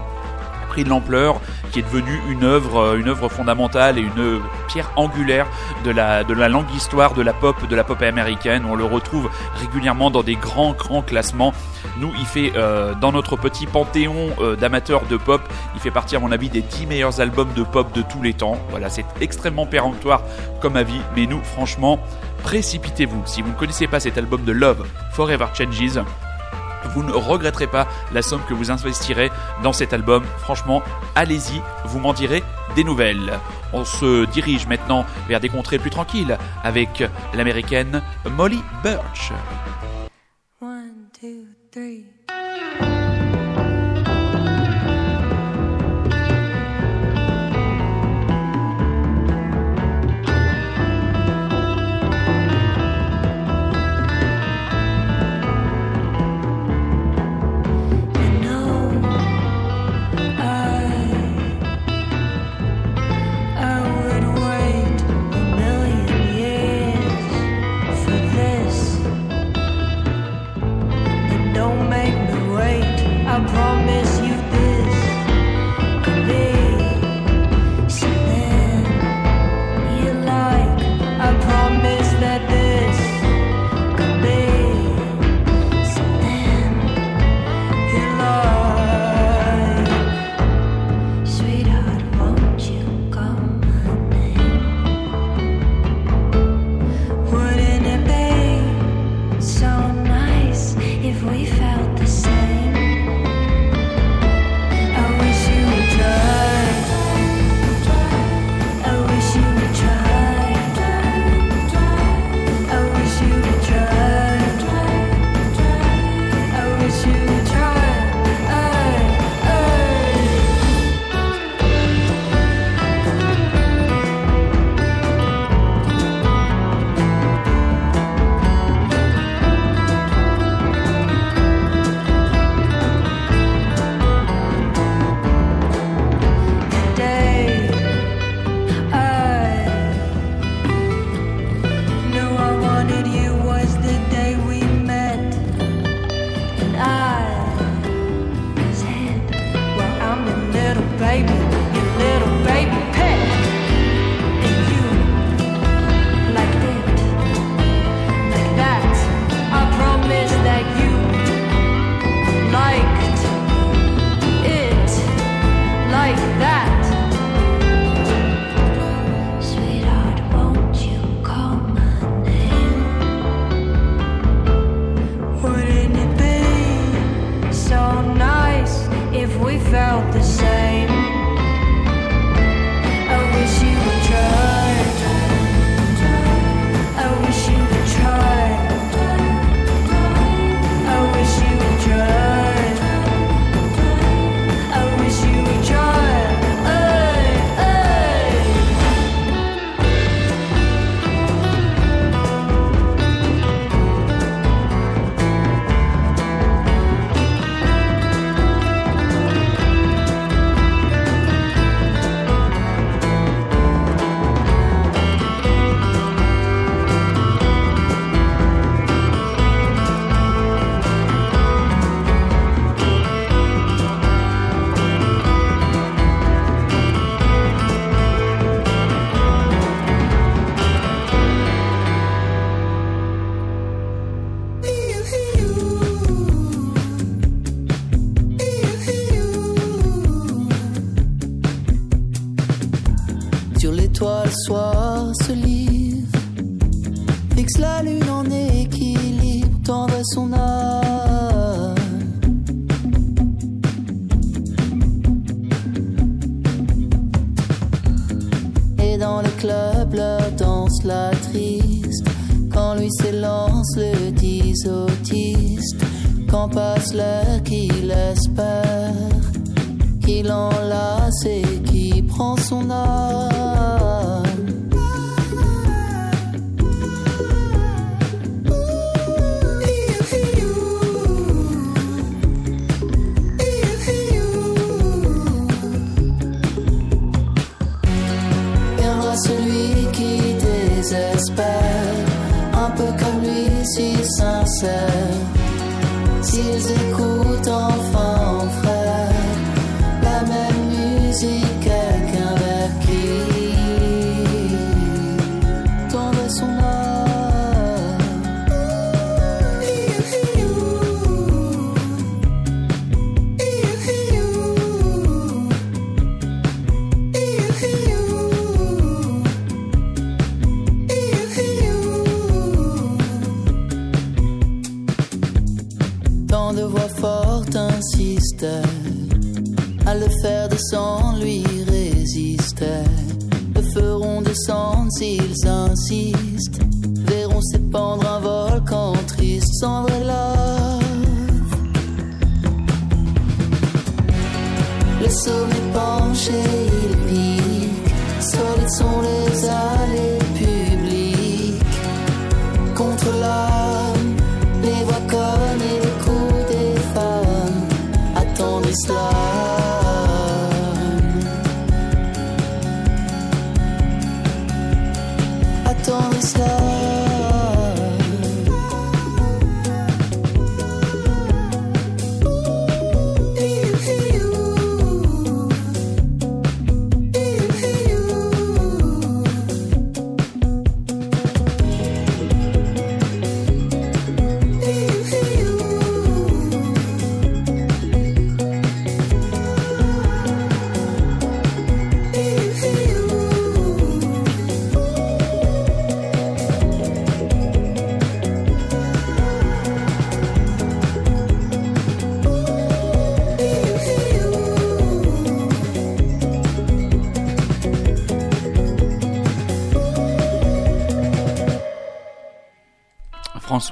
de 0.83 0.89
l'ampleur, 0.89 1.41
qui 1.71 1.79
est 1.79 1.81
devenu 1.83 2.19
une 2.29 2.43
œuvre, 2.43 2.77
euh, 2.79 2.97
une 2.97 3.09
œuvre 3.09 3.29
fondamentale 3.29 3.97
et 3.97 4.01
une 4.01 4.19
euh, 4.19 4.39
pierre 4.67 4.91
angulaire 4.95 5.47
de 5.83 5.91
la, 5.91 6.23
de 6.23 6.33
la 6.33 6.49
longue 6.49 6.71
histoire 6.75 7.13
de 7.13 7.21
la 7.21 7.33
pop, 7.33 7.67
de 7.67 7.75
la 7.75 7.83
pop 7.83 8.01
américaine. 8.01 8.63
On 8.69 8.75
le 8.75 8.85
retrouve 8.85 9.29
régulièrement 9.59 10.11
dans 10.11 10.23
des 10.23 10.35
grands, 10.35 10.73
grands 10.73 11.01
classements. 11.01 11.53
Nous, 11.99 12.11
il 12.19 12.25
fait, 12.25 12.53
euh, 12.55 12.93
dans 12.95 13.11
notre 13.11 13.35
petit 13.35 13.67
panthéon 13.67 14.29
d'amateurs 14.59 15.05
de 15.09 15.17
pop, 15.17 15.41
il 15.75 15.81
fait 15.81 15.91
partie, 15.91 16.15
à 16.15 16.19
mon 16.19 16.31
avis, 16.31 16.49
des 16.49 16.61
10 16.61 16.87
meilleurs 16.87 17.21
albums 17.21 17.53
de 17.55 17.63
pop 17.63 17.91
de 17.93 18.01
tous 18.01 18.21
les 18.21 18.33
temps. 18.33 18.57
Voilà, 18.69 18.89
c'est 18.89 19.05
extrêmement 19.21 19.65
péremptoire 19.65 20.21
comme 20.61 20.75
avis, 20.75 20.99
mais 21.15 21.25
nous, 21.25 21.41
franchement, 21.43 21.99
précipitez-vous. 22.43 23.23
Si 23.25 23.41
vous 23.41 23.49
ne 23.49 23.55
connaissez 23.55 23.87
pas 23.87 23.99
cet 23.99 24.17
album 24.17 24.43
de 24.43 24.51
Love 24.51 24.85
Forever 25.13 25.47
Changes, 25.53 25.99
vous 26.93 27.03
ne 27.03 27.11
regretterez 27.11 27.67
pas 27.67 27.87
la 28.11 28.21
somme 28.21 28.41
que 28.47 28.53
vous 28.53 28.71
investirez 28.71 29.31
dans 29.63 29.73
cet 29.73 29.93
album. 29.93 30.23
Franchement, 30.39 30.81
allez-y, 31.15 31.61
vous 31.85 31.99
m'en 31.99 32.13
direz 32.13 32.43
des 32.75 32.83
nouvelles. 32.83 33.39
On 33.73 33.85
se 33.85 34.25
dirige 34.25 34.67
maintenant 34.67 35.05
vers 35.27 35.39
des 35.39 35.49
contrées 35.49 35.79
plus 35.79 35.89
tranquilles 35.89 36.37
avec 36.63 37.03
l'américaine 37.33 38.01
Molly 38.37 38.61
Birch. 38.83 39.31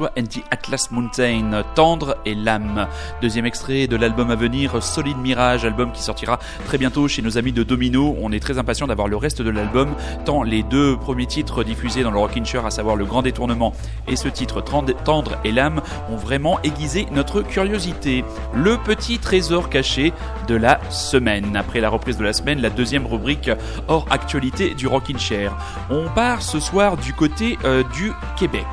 François 0.04 0.12
and 0.18 0.28
the 0.28 0.44
Mountain, 0.92 1.64
Tendre 1.76 2.18
et 2.26 2.34
l'âme. 2.34 2.88
Deuxième 3.22 3.46
extrait 3.46 3.86
de 3.86 3.96
l'album 3.96 4.32
à 4.32 4.36
venir, 4.36 4.82
Solide 4.82 5.18
Mirage, 5.18 5.66
album 5.66 5.92
qui 5.92 6.02
sortira 6.02 6.40
très 6.66 6.80
bientôt 6.80 7.08
chez 7.08 7.22
nos 7.22 7.38
amis 7.38 7.52
de 7.52 7.62
Domino. 7.62 8.16
On 8.22 8.32
est 8.32 8.40
très 8.40 8.58
impatient 8.58 8.88
d'avoir 8.88 9.08
le 9.08 9.16
reste 9.16 9.42
de 9.42 9.50
l'album, 9.52 9.94
tant 10.26 10.42
les 10.42 10.64
deux 10.64 10.98
premiers 10.98 11.28
titres 11.28 11.64
diffusés 11.64 12.02
dans 12.02 12.10
le 12.10 12.18
Rockin' 12.18 12.46
Chair, 12.46 12.66
à 12.66 12.72
savoir 12.72 12.96
Le 12.96 13.06
Grand 13.06 13.22
Détournement 13.22 13.74
et 14.08 14.16
ce 14.16 14.28
titre 14.28 14.62
Tendre 14.62 14.94
Tendre 15.04 15.38
et 15.44 15.52
l'âme, 15.52 15.82
ont 16.10 16.16
vraiment 16.16 16.60
aiguisé 16.64 17.06
notre 17.12 17.42
curiosité. 17.42 18.26
Le 18.56 18.78
petit 18.78 19.20
trésor 19.20 19.70
caché 19.70 20.12
de 20.48 20.56
la 20.56 20.80
semaine. 20.90 21.56
Après 21.56 21.82
la 21.82 21.90
reprise 21.90 22.18
de 22.18 22.24
la 22.24 22.34
semaine, 22.34 22.62
la 22.62 22.72
deuxième 22.72 23.06
rubrique 23.06 23.52
hors 23.88 24.08
actualité 24.10 24.74
du 24.74 24.88
Rockin' 24.88 25.20
Chair. 25.20 25.56
On 25.90 26.10
part 26.10 26.42
ce 26.42 26.60
soir 26.60 26.98
du 26.98 27.14
côté 27.14 27.58
euh, 27.64 27.84
du 27.94 28.12
Québec. 28.38 28.66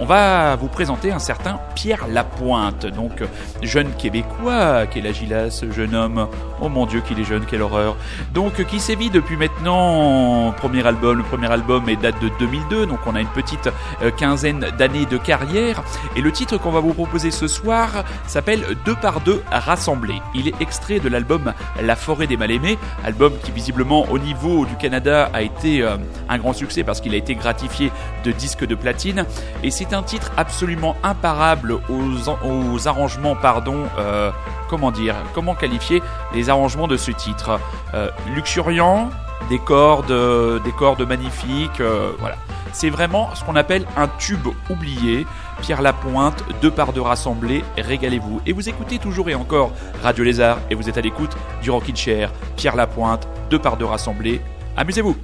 On 0.00 0.06
va 0.06 0.56
vous 0.56 0.68
présenter 0.68 1.12
un 1.12 1.18
certain 1.18 1.33
Pierre 1.74 2.06
Lapointe, 2.08 2.86
donc 2.86 3.22
jeune 3.62 3.90
québécois. 3.92 4.86
Quel 4.86 5.06
âge 5.06 5.20
il 5.22 5.34
a 5.34 5.50
ce 5.50 5.70
jeune 5.70 5.94
homme 5.94 6.28
Oh 6.60 6.68
mon 6.68 6.86
dieu 6.86 7.00
qu'il 7.00 7.18
est 7.20 7.24
jeune, 7.24 7.44
quelle 7.46 7.62
horreur. 7.62 7.96
Donc 8.32 8.64
qui 8.64 8.80
sévit 8.80 9.10
depuis 9.10 9.36
maintenant 9.36 10.52
premier 10.52 10.86
album, 10.86 11.18
le 11.18 11.24
premier 11.24 11.50
album 11.50 11.88
est 11.88 11.96
date 11.96 12.20
de 12.22 12.30
2002, 12.38 12.86
donc 12.86 13.00
on 13.06 13.14
a 13.14 13.20
une 13.20 13.28
petite 13.28 13.68
euh, 14.02 14.10
quinzaine 14.10 14.60
d'années 14.78 15.06
de 15.06 15.18
carrière. 15.18 15.82
Et 16.16 16.20
le 16.20 16.32
titre 16.32 16.58
qu'on 16.58 16.70
va 16.70 16.80
vous 16.80 16.94
proposer 16.94 17.30
ce 17.30 17.48
soir 17.48 18.04
s'appelle 18.26 18.64
Deux 18.84 18.94
par 18.94 19.20
deux 19.20 19.42
rassemblés. 19.50 20.20
Il 20.34 20.48
est 20.48 20.60
extrait 20.60 21.00
de 21.00 21.08
l'album 21.08 21.52
La 21.82 21.96
forêt 21.96 22.26
des 22.26 22.36
mal-aimés, 22.36 22.78
album 23.04 23.32
qui 23.42 23.50
visiblement 23.50 24.10
au 24.10 24.18
niveau 24.18 24.64
du 24.66 24.76
Canada 24.76 25.30
a 25.32 25.42
été 25.42 25.82
euh, 25.82 25.96
un 26.28 26.38
grand 26.38 26.52
succès 26.52 26.84
parce 26.84 27.00
qu'il 27.00 27.14
a 27.14 27.16
été 27.16 27.34
gratifié 27.34 27.90
de 28.24 28.32
disque 28.32 28.66
de 28.66 28.74
platine. 28.74 29.24
Et 29.62 29.70
c'est 29.70 29.92
un 29.92 30.02
titre 30.02 30.32
absolument 30.36 30.96
imparable 31.24 31.72
aux, 31.88 32.28
en- 32.28 32.38
aux 32.44 32.86
arrangements, 32.86 33.34
pardon, 33.34 33.84
euh, 33.98 34.30
comment 34.68 34.90
dire, 34.90 35.14
comment 35.34 35.54
qualifier 35.54 36.02
les 36.34 36.50
arrangements 36.50 36.86
de 36.86 36.96
ce 36.98 37.10
titre 37.10 37.58
Euh, 37.94 38.10
Luxuriant, 38.34 39.08
des 39.48 39.58
cordes, 39.58 40.10
euh, 40.10 40.58
des 40.60 40.72
cordes 40.72 41.00
magnifiques, 41.08 41.80
voilà. 42.18 42.36
C'est 42.72 42.90
vraiment 42.90 43.28
ce 43.34 43.44
qu'on 43.44 43.54
appelle 43.56 43.86
un 43.96 44.08
tube 44.18 44.48
oublié. 44.68 45.26
Pierre 45.62 45.80
Lapointe, 45.80 46.42
deux 46.60 46.72
par 46.72 46.92
deux 46.92 47.00
rassemblés, 47.02 47.62
régalez-vous. 47.78 48.40
Et 48.46 48.52
vous 48.52 48.68
écoutez 48.68 48.98
toujours 48.98 49.28
et 49.30 49.34
encore 49.36 49.70
Radio 50.02 50.24
Lézard 50.24 50.58
et 50.70 50.74
vous 50.74 50.88
êtes 50.88 50.98
à 50.98 51.00
l'écoute 51.00 51.34
du 51.62 51.70
Rockin' 51.70 51.94
Chair. 51.96 52.32
Pierre 52.56 52.74
Lapointe, 52.76 53.26
deux 53.48 53.60
par 53.60 53.76
deux 53.76 53.84
rassemblés, 53.86 54.40
amusez-vous. 54.76 55.16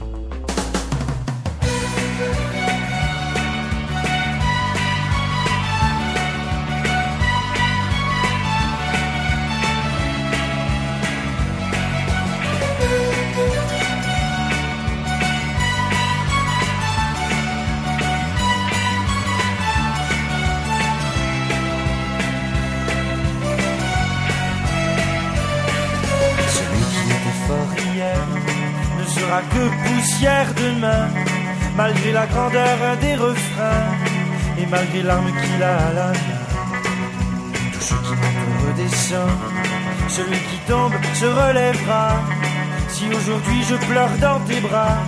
Malgré 34.70 35.02
l'arme 35.02 35.30
qu'il 35.40 35.62
a 35.62 35.76
à 35.88 35.92
la 35.92 36.06
main. 36.06 36.44
Tout 37.72 37.84
ce 37.88 37.94
qui 37.94 38.14
redescend, 38.66 39.30
celui 40.08 40.38
qui 40.48 40.58
tombe 40.68 40.94
se 41.14 41.26
relèvera. 41.26 42.08
Si 42.88 43.04
aujourd'hui 43.08 43.60
je 43.68 43.76
pleure 43.88 44.14
dans 44.20 44.40
tes 44.48 44.60
bras, 44.60 44.98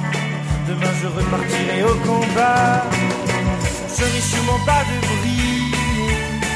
demain 0.68 0.92
je 1.00 1.08
repartirai 1.18 1.82
au 1.84 1.96
combat. 2.08 2.82
Ce 3.96 4.02
n'est 4.02 4.26
sûrement 4.32 4.62
pas 4.66 4.82
de 4.90 4.96
briller 5.06 5.70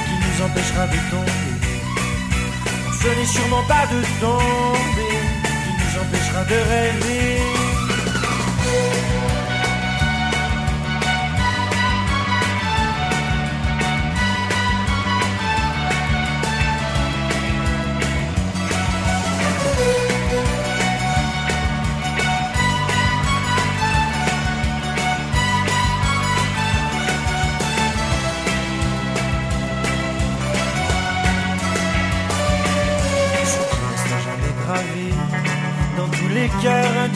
qui 0.07 0.15
nous 0.23 0.37
empêchera 0.47 0.87
de 0.95 0.99
tomber. 1.13 1.55
Ce 3.03 3.09
n'est 3.17 3.33
sûrement 3.37 3.65
pas 3.75 3.87
de 3.95 4.01
tomber 4.25 5.17
qui 5.63 5.73
nous 5.81 5.93
empêchera 6.03 6.43
de 6.53 6.59
rêver. 6.71 7.26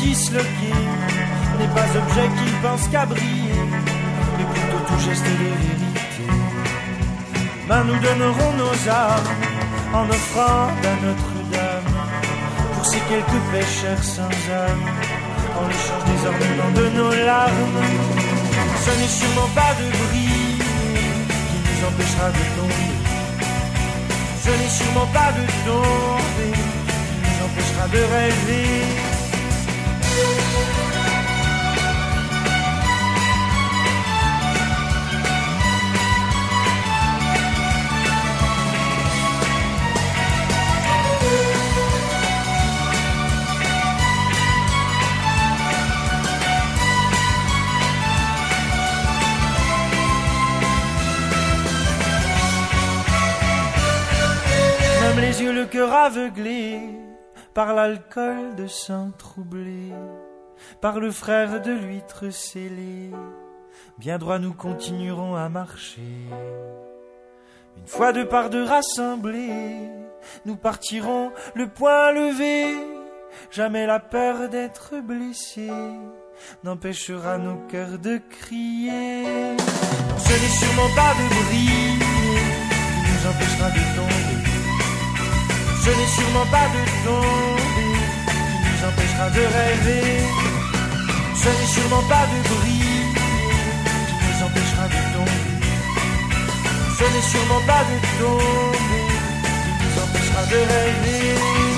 Cœurs 0.01 0.07
disloqués 0.07 0.75
n'est 1.59 1.75
pas 1.75 1.99
objet 1.99 2.29
qui 2.29 2.53
ne 2.53 2.63
pense 2.63 2.89
qu'à 2.89 3.07
briller, 3.07 3.63
mais 4.39 4.45
plutôt 4.45 4.79
tout 4.87 5.01
geste 5.05 5.25
de 5.25 5.31
vérité. 5.31 6.27
Ben 7.69 7.85
nous 7.85 7.99
donnerons 7.99 8.53
nos 8.57 8.91
armes 8.91 9.31
en 9.95 10.09
offrant 10.09 10.69
à 10.69 11.05
Notre-Dame 11.05 11.93
pour 12.75 12.87
ces 12.87 13.01
quelques 13.09 13.43
pécheurs 13.53 14.03
sans 14.03 14.23
âme, 14.23 14.85
en 15.59 15.69
l'échange 15.69 16.05
des 16.11 16.27
ornements 16.27 16.75
de 16.75 16.97
nos 16.97 17.25
larmes. 17.25 17.83
Ce 18.85 18.91
n'est 18.99 19.15
sûrement 19.21 19.51
pas 19.55 19.75
de 19.75 19.87
briller 19.99 20.59
qui 21.49 21.59
nous 21.67 21.87
empêchera 21.89 22.29
de 22.31 22.45
tomber. 22.57 22.93
Ce 24.43 24.51
n'est 24.51 24.75
sûrement 24.79 25.07
pas 25.13 25.33
de 25.33 25.45
tomber 25.69 26.53
qui 26.57 27.17
nous 27.23 27.39
empêchera 27.47 27.89
de 27.89 27.99
rêver. 28.15 29.10
Aveuglés 56.05 56.81
par 57.55 57.75
l'alcool 57.75 58.55
de 58.57 58.67
sang 58.67 59.11
troublé, 59.19 59.93
par 60.81 61.01
le 61.01 61.11
frère 61.11 61.61
de 61.61 61.73
l'huître 61.73 62.31
scellé. 62.31 63.11
Bien 63.99 64.19
droit 64.19 64.39
nous 64.39 64.55
continuerons 64.55 65.37
à 65.37 65.49
marcher. 65.49 66.01
Une 67.77 67.87
fois 67.87 68.13
de 68.13 68.25
par 68.25 68.51
deux 68.51 68.65
rassemblés, 68.65 69.89
nous 70.45 70.57
partirons 70.57 71.33
le 71.55 71.67
poing 71.67 72.13
levé. 72.13 72.77
Jamais 73.51 73.87
la 73.87 74.01
peur 74.01 74.49
d'être 74.49 75.01
blessé 75.01 75.71
n'empêchera 76.65 77.39
nos 77.39 77.57
cœurs 77.69 77.99
de 77.99 78.21
crier. 78.29 79.25
Ce 80.19 80.33
n'est 80.33 80.57
sûrement 80.61 80.95
pas 80.95 81.13
de 81.15 81.29
briller 81.29 81.99
qui 81.99 83.11
nous 83.13 83.31
empêchera 83.31 83.71
de 83.71 83.97
tomber. 83.97 84.20
Ce 85.91 85.97
n'est 85.97 86.07
sûrement 86.07 86.47
pas 86.47 86.69
de 86.69 86.83
tomber 87.05 87.99
qui 88.31 88.59
nous 88.65 88.89
empêchera 88.89 89.29
de 89.31 89.41
rêver. 89.41 90.21
Ce 91.35 91.49
n'est 91.49 91.67
sûrement 91.67 92.05
pas 92.09 92.27
de 92.31 92.39
briller 92.49 93.07
qui 94.07 94.15
nous 94.23 94.47
empêchera 94.47 94.87
de 94.87 95.01
tomber. 95.15 95.57
Ce 96.97 97.05
n'est 97.13 97.27
sûrement 97.33 97.63
pas 97.67 97.83
de 97.91 97.97
tomber 98.21 98.79
qui 99.67 99.85
nous 99.85 99.97
empêchera 100.05 100.43
de 100.47 100.59
rêver. 100.73 101.70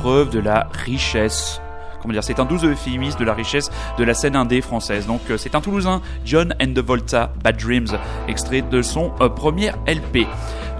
Preuve 0.00 0.30
de 0.30 0.40
la 0.40 0.66
richesse. 0.86 1.60
Comment 2.00 2.12
dire, 2.12 2.24
c'est 2.24 2.40
un 2.40 2.46
doux 2.46 2.64
euphémisme 2.64 3.18
de 3.18 3.24
la 3.24 3.34
richesse 3.34 3.70
de 3.98 4.04
la 4.04 4.14
scène 4.14 4.34
indé 4.34 4.62
française. 4.62 5.06
Donc 5.06 5.20
euh, 5.30 5.36
c'est 5.36 5.54
un 5.54 5.60
Toulousain, 5.60 6.00
John 6.24 6.54
and 6.60 6.72
the 6.74 6.78
Volta, 6.78 7.30
Bad 7.44 7.58
Dreams, 7.58 7.88
extrait 8.26 8.62
de 8.62 8.80
son 8.80 9.12
euh, 9.20 9.28
premier 9.28 9.72
LP. 9.86 10.26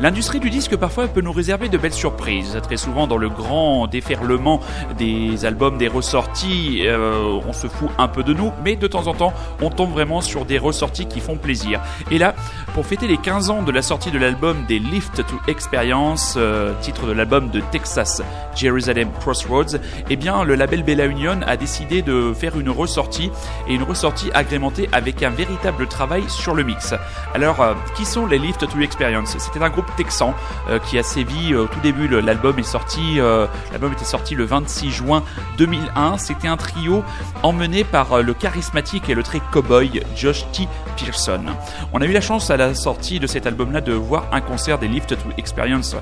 L'industrie 0.01 0.41
du 0.41 0.49
disque 0.49 0.77
parfois 0.77 1.09
peut 1.09 1.21
nous 1.21 1.31
réserver 1.33 1.69
de 1.69 1.77
belles 1.77 1.93
surprises. 1.93 2.59
Très 2.63 2.79
souvent 2.79 3.07
dans 3.07 3.19
le 3.19 3.29
grand 3.29 3.87
déferlement 3.87 4.61
des 4.97 5.45
albums, 5.45 5.77
des 5.77 5.89
ressorties, 5.89 6.85
euh, 6.87 7.39
on 7.47 7.53
se 7.53 7.67
fout 7.67 7.91
un 7.99 8.09
peu 8.09 8.23
de 8.23 8.33
nous, 8.33 8.51
mais 8.65 8.77
de 8.77 8.87
temps 8.87 9.09
en 9.09 9.15
temps 9.15 9.35
on 9.61 9.69
tombe 9.69 9.93
vraiment 9.93 10.23
sur 10.23 10.47
des 10.47 10.57
ressorties 10.57 11.05
qui 11.05 11.21
font 11.21 11.37
plaisir. 11.37 11.83
Et 12.11 12.17
là, 12.17 12.35
pour 12.73 12.87
fêter 12.87 13.09
les 13.09 13.19
15 13.19 13.51
ans 13.51 13.63
de 13.63 13.71
la 13.73 13.83
sortie 13.83 14.11
de 14.11 14.17
l'album 14.17 14.65
des 14.67 14.79
Lift 14.79 15.17
to 15.17 15.37
Experience, 15.49 16.35
euh, 16.39 16.73
titre 16.81 17.07
de 17.07 17.13
l'album 17.13 17.51
de 17.51 17.61
Texas 17.71 18.23
Jerusalem 18.57 19.11
Crossroads, 19.21 19.77
eh 20.09 20.17
bien 20.17 20.45
le 20.45 20.55
label 20.55 20.83
Bella 20.83 21.05
Union 21.05 21.41
a 21.47 21.59
décidé 21.59 22.01
de 22.01 22.33
faire 22.33 22.59
une 22.59 22.71
ressortie 22.71 23.31
et 23.69 23.75
une 23.75 23.83
ressortie 23.83 24.31
agrémentée 24.33 24.89
avec 24.93 25.23
un 25.23 25.31
véritable 25.31 25.87
travail 25.89 26.25
sur 26.29 26.55
le 26.55 26.65
mix. 26.65 26.95
Alors, 27.35 27.61
euh, 27.61 27.75
qui 27.97 28.07
sont 28.07 28.25
les 28.25 28.39
Lift 28.39 28.67
to 28.67 28.81
Experience? 28.81 29.37
C'était 29.39 29.63
un 29.63 29.69
groupe 29.69 29.90
texan 29.91 30.35
euh, 30.69 30.79
qui 30.79 30.99
a 30.99 31.03
sévi 31.03 31.53
euh, 31.53 31.65
au 31.65 31.67
tout 31.67 31.81
début. 31.81 32.09
L'album 32.09 32.59
est 32.59 32.63
sorti, 32.63 33.21
euh, 33.21 33.47
l'album 33.73 33.93
était 33.93 34.05
sorti 34.05 34.35
le 34.35 34.45
26 34.45 34.91
juin 34.91 35.23
2001. 35.59 36.19
C'était 36.19 36.49
un 36.49 36.57
trio 36.57 37.05
emmené 37.43 37.85
par 37.85 38.23
le 38.23 38.35
charismatique 38.35 39.09
et 39.09 39.15
le 39.15 39.23
très 39.23 39.41
cowboy 39.53 40.03
Josh 40.17 40.45
T. 40.53 40.69
Pearson. 40.97 41.45
On 41.93 42.01
a 42.01 42.05
eu 42.05 42.13
la 42.13 42.21
chance 42.21 42.51
à 42.51 42.57
la 42.57 42.75
sortie 42.75 43.21
de 43.21 43.27
cet 43.27 43.47
album-là 43.47 43.81
de 43.81 43.93
voir 43.93 44.27
un 44.33 44.41
concert 44.41 44.79
des 44.79 44.89
Lift 44.89 45.11
to 45.11 45.31
Experience 45.39 45.97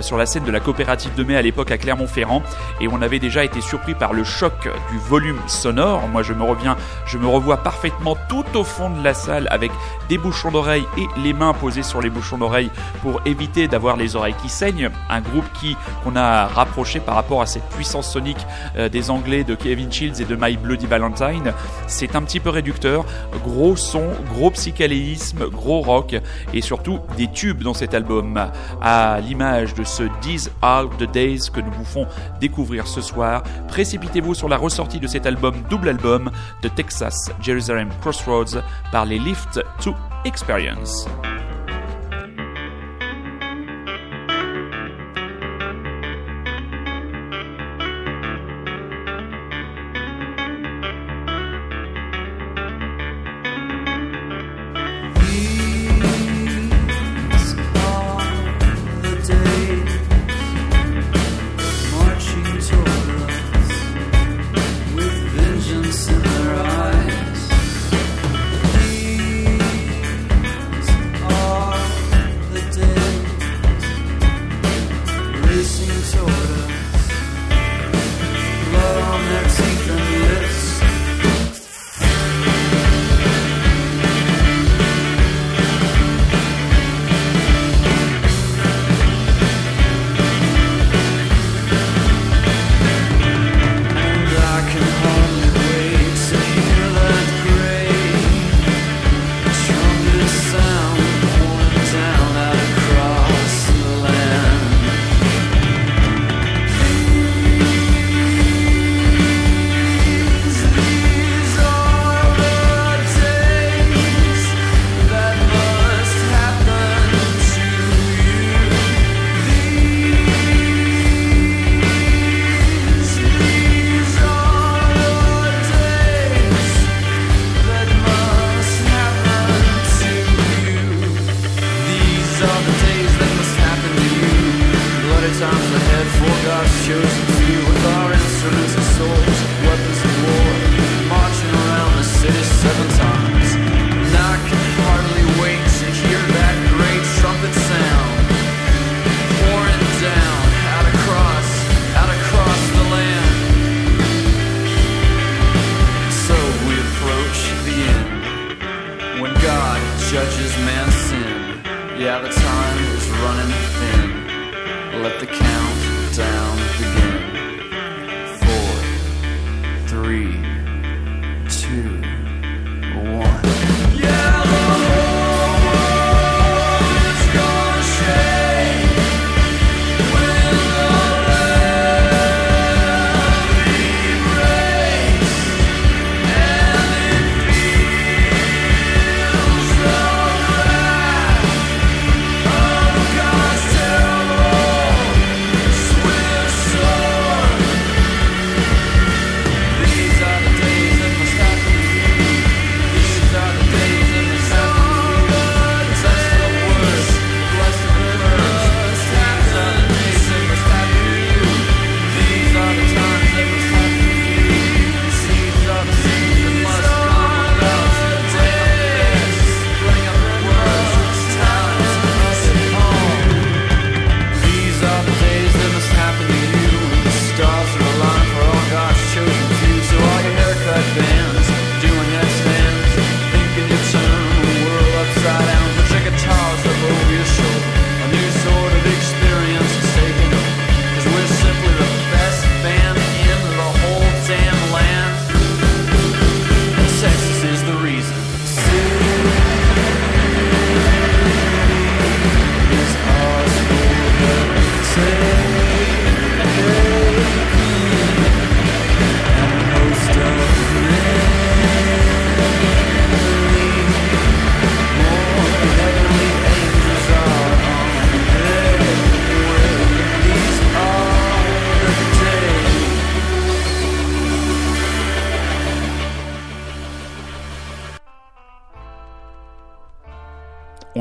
sur 0.00 0.16
la 0.16 0.26
scène 0.26 0.44
de 0.44 0.50
la 0.50 0.60
coopérative 0.60 1.14
de 1.14 1.24
mai 1.24 1.36
à 1.36 1.42
l'époque 1.42 1.70
à 1.70 1.78
Clermont-Ferrand 1.78 2.42
et 2.80 2.88
on 2.88 3.02
avait 3.02 3.18
déjà 3.18 3.44
été 3.44 3.60
surpris 3.60 3.94
par 3.94 4.12
le 4.12 4.24
choc 4.24 4.68
du 4.90 4.98
volume 4.98 5.38
sonore. 5.46 6.06
Moi 6.08 6.22
je 6.22 6.32
me 6.32 6.42
reviens, 6.42 6.76
je 7.06 7.18
me 7.18 7.26
revois 7.26 7.58
parfaitement 7.58 8.16
tout 8.28 8.44
au 8.54 8.64
fond 8.64 8.90
de 8.90 9.02
la 9.02 9.14
salle 9.14 9.48
avec 9.50 9.72
des 10.08 10.18
bouchons 10.18 10.50
d'oreilles 10.50 10.86
et 10.96 11.06
les 11.20 11.32
mains 11.32 11.52
posées 11.52 11.82
sur 11.82 12.00
les 12.00 12.10
bouchons 12.10 12.38
d'oreilles 12.38 12.70
pour 13.02 13.20
éviter 13.26 13.68
d'avoir 13.68 13.96
les 13.96 14.16
oreilles 14.16 14.34
qui 14.42 14.48
saignent. 14.48 14.90
Un 15.10 15.20
groupe 15.20 15.44
qui 15.60 15.76
qu'on 16.04 16.16
a 16.16 16.46
rapproché 16.46 17.00
par 17.00 17.14
rapport 17.14 17.42
à 17.42 17.46
cette 17.46 17.68
puissance 17.70 18.10
sonique 18.10 18.46
euh, 18.76 18.88
des 18.88 19.10
Anglais 19.10 19.44
de 19.44 19.54
Kevin 19.54 19.90
Shields 19.92 20.20
et 20.20 20.24
de 20.24 20.36
My 20.40 20.56
Bloody 20.56 20.86
Valentine. 20.86 21.52
C'est 21.86 22.14
un 22.16 22.22
petit 22.22 22.40
peu 22.40 22.50
réducteur, 22.50 23.04
gros 23.44 23.76
son, 23.76 24.04
gros 24.32 24.50
psychédélisme, 24.50 25.48
gros 25.48 25.80
rock 25.80 26.16
et 26.54 26.60
surtout 26.60 27.00
des 27.16 27.28
tubes 27.28 27.62
dans 27.62 27.74
cet 27.74 27.94
album 27.94 28.50
à 28.80 29.20
l'image 29.20 29.74
de 29.74 29.84
ce 29.84 30.04
These 30.20 30.50
Are 30.62 30.88
the 30.98 31.10
Days 31.10 31.50
que 31.52 31.60
nous 31.60 31.72
vous 31.72 31.84
font 31.84 32.06
découvrir 32.40 32.86
ce 32.86 33.00
soir. 33.00 33.42
Précipitez-vous 33.68 34.34
sur 34.34 34.48
la 34.48 34.56
ressortie 34.56 35.00
de 35.00 35.06
cet 35.06 35.26
album, 35.26 35.54
double 35.68 35.88
album 35.88 36.30
de 36.62 36.68
Texas 36.68 37.30
Jerusalem 37.40 37.88
Crossroads 38.00 38.60
par 38.92 39.04
les 39.04 39.18
Lift 39.18 39.60
to 39.82 39.94
Experience. 40.24 41.06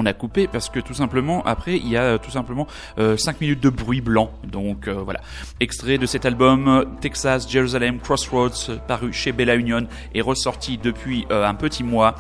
On 0.06 0.08
a 0.08 0.14
coupé 0.14 0.48
parce 0.48 0.70
que 0.70 0.80
tout 0.80 0.94
simplement 0.94 1.44
après 1.46 1.78
il 1.78 1.88
y 1.88 1.98
a 1.98 2.04
euh, 2.04 2.18
tout 2.18 2.32
simplement 2.32 2.68
5 2.98 3.42
minutes 3.42 3.62
de 3.62 3.70
bruit 3.70 4.02
blanc. 4.02 4.32
Donc 4.44 4.88
euh, 4.88 4.94
voilà. 4.94 5.22
Extrait 5.60 5.98
de 5.98 6.06
cet 6.06 6.26
album 6.26 6.68
euh, 6.68 6.86
Texas 7.02 7.50
Jerusalem 7.50 8.00
Crossroads 8.00 8.70
euh, 8.70 8.78
paru 8.88 9.12
chez 9.12 9.32
Bella 9.32 9.56
Union 9.56 9.88
et 10.14 10.22
ressorti 10.22 10.78
depuis 10.78 11.26
euh, 11.32 11.46
un 11.46 11.56
petit 11.56 11.84
mois. 11.84 12.16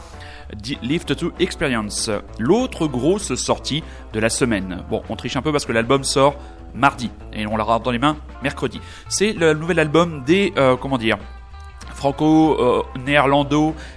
Lift 0.84 1.16
to 1.16 1.32
Experience. 1.40 2.10
L'autre 2.40 2.88
grosse 2.88 3.34
sortie 3.36 3.84
de 4.14 4.20
la 4.20 4.30
semaine. 4.30 4.84
Bon, 4.90 5.02
on 5.10 5.16
triche 5.16 5.36
un 5.36 5.42
peu 5.42 5.52
parce 5.52 5.66
que 5.66 5.72
l'album 5.72 6.04
sort 6.04 6.36
mardi 6.74 7.10
et 7.34 7.48
on 7.48 7.58
l'aura 7.58 7.80
dans 7.80 7.92
les 7.92 8.00
mains 8.00 8.18
mercredi. 8.44 8.80
C'est 9.10 9.34
le 9.34 9.54
nouvel 9.54 9.80
album 9.80 10.24
des 10.24 10.54
euh, 10.58 10.76
comment 10.76 10.98
dire 10.98 11.18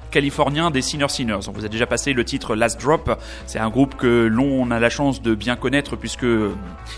franco-néerlando-californien 0.09 0.70
des 0.70 0.82
Sinner 0.82 1.09
Sinners. 1.09 1.48
On 1.48 1.52
vous 1.52 1.64
a 1.64 1.68
déjà 1.68 1.86
passé 1.86 2.12
le 2.12 2.24
titre 2.24 2.54
Last 2.56 2.80
Drop. 2.80 3.18
C'est 3.46 3.59
un 3.59 3.70
groupe 3.70 3.96
que 3.96 4.26
l'on 4.26 4.70
a 4.70 4.78
la 4.78 4.90
chance 4.90 5.22
de 5.22 5.34
bien 5.34 5.56
connaître 5.56 5.96
puisque 5.96 6.24
euh, 6.24 6.54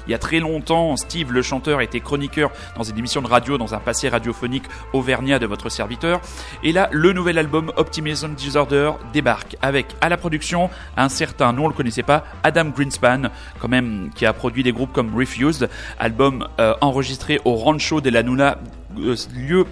il 0.07 0.11
y 0.11 0.15
a 0.15 0.19
très 0.19 0.39
longtemps, 0.39 0.97
Steve 0.97 1.33
le 1.33 1.43
chanteur 1.43 1.81
était 1.81 2.01
chroniqueur 2.01 2.51
dans 2.77 2.83
une 2.83 2.99
émission 2.99 3.23
de 3.23 3.27
radio, 3.27 3.59
dans 3.59 3.75
un 3.75 3.79
passé 3.79 4.09
radiophonique 4.09 4.65
auvergnat 4.93 5.39
de 5.39 5.47
votre 5.47 5.69
serviteur. 5.69 6.21
Et 6.63 6.73
là, 6.73 6.89
le 6.93 7.13
nouvel 7.13 7.39
album 7.39 7.73
Optimism 7.77 8.35
Disorder 8.35 8.93
débarque 9.13 9.57
avec 9.63 9.87
à 10.01 10.09
la 10.09 10.17
production 10.17 10.71
un 10.97 11.09
certain, 11.09 11.53
nous 11.53 11.63
on 11.63 11.69
le 11.69 11.75
connaissait 11.75 12.03
pas, 12.03 12.25
Adam 12.43 12.67
Greenspan, 12.67 13.31
quand 13.61 13.69
même, 13.69 14.11
qui 14.15 14.27
a 14.27 14.33
produit 14.33 14.63
des 14.63 14.73
groupes 14.73 14.93
comme 14.93 15.17
Refused, 15.17 15.69
album 15.99 16.47
euh, 16.59 16.75
enregistré 16.81 17.41
au 17.45 17.55
Rancho 17.55 18.01
de 18.01 18.11
la 18.11 18.23
Nuna, 18.23 18.59
euh, 18.99 19.17
lieu 19.35 19.65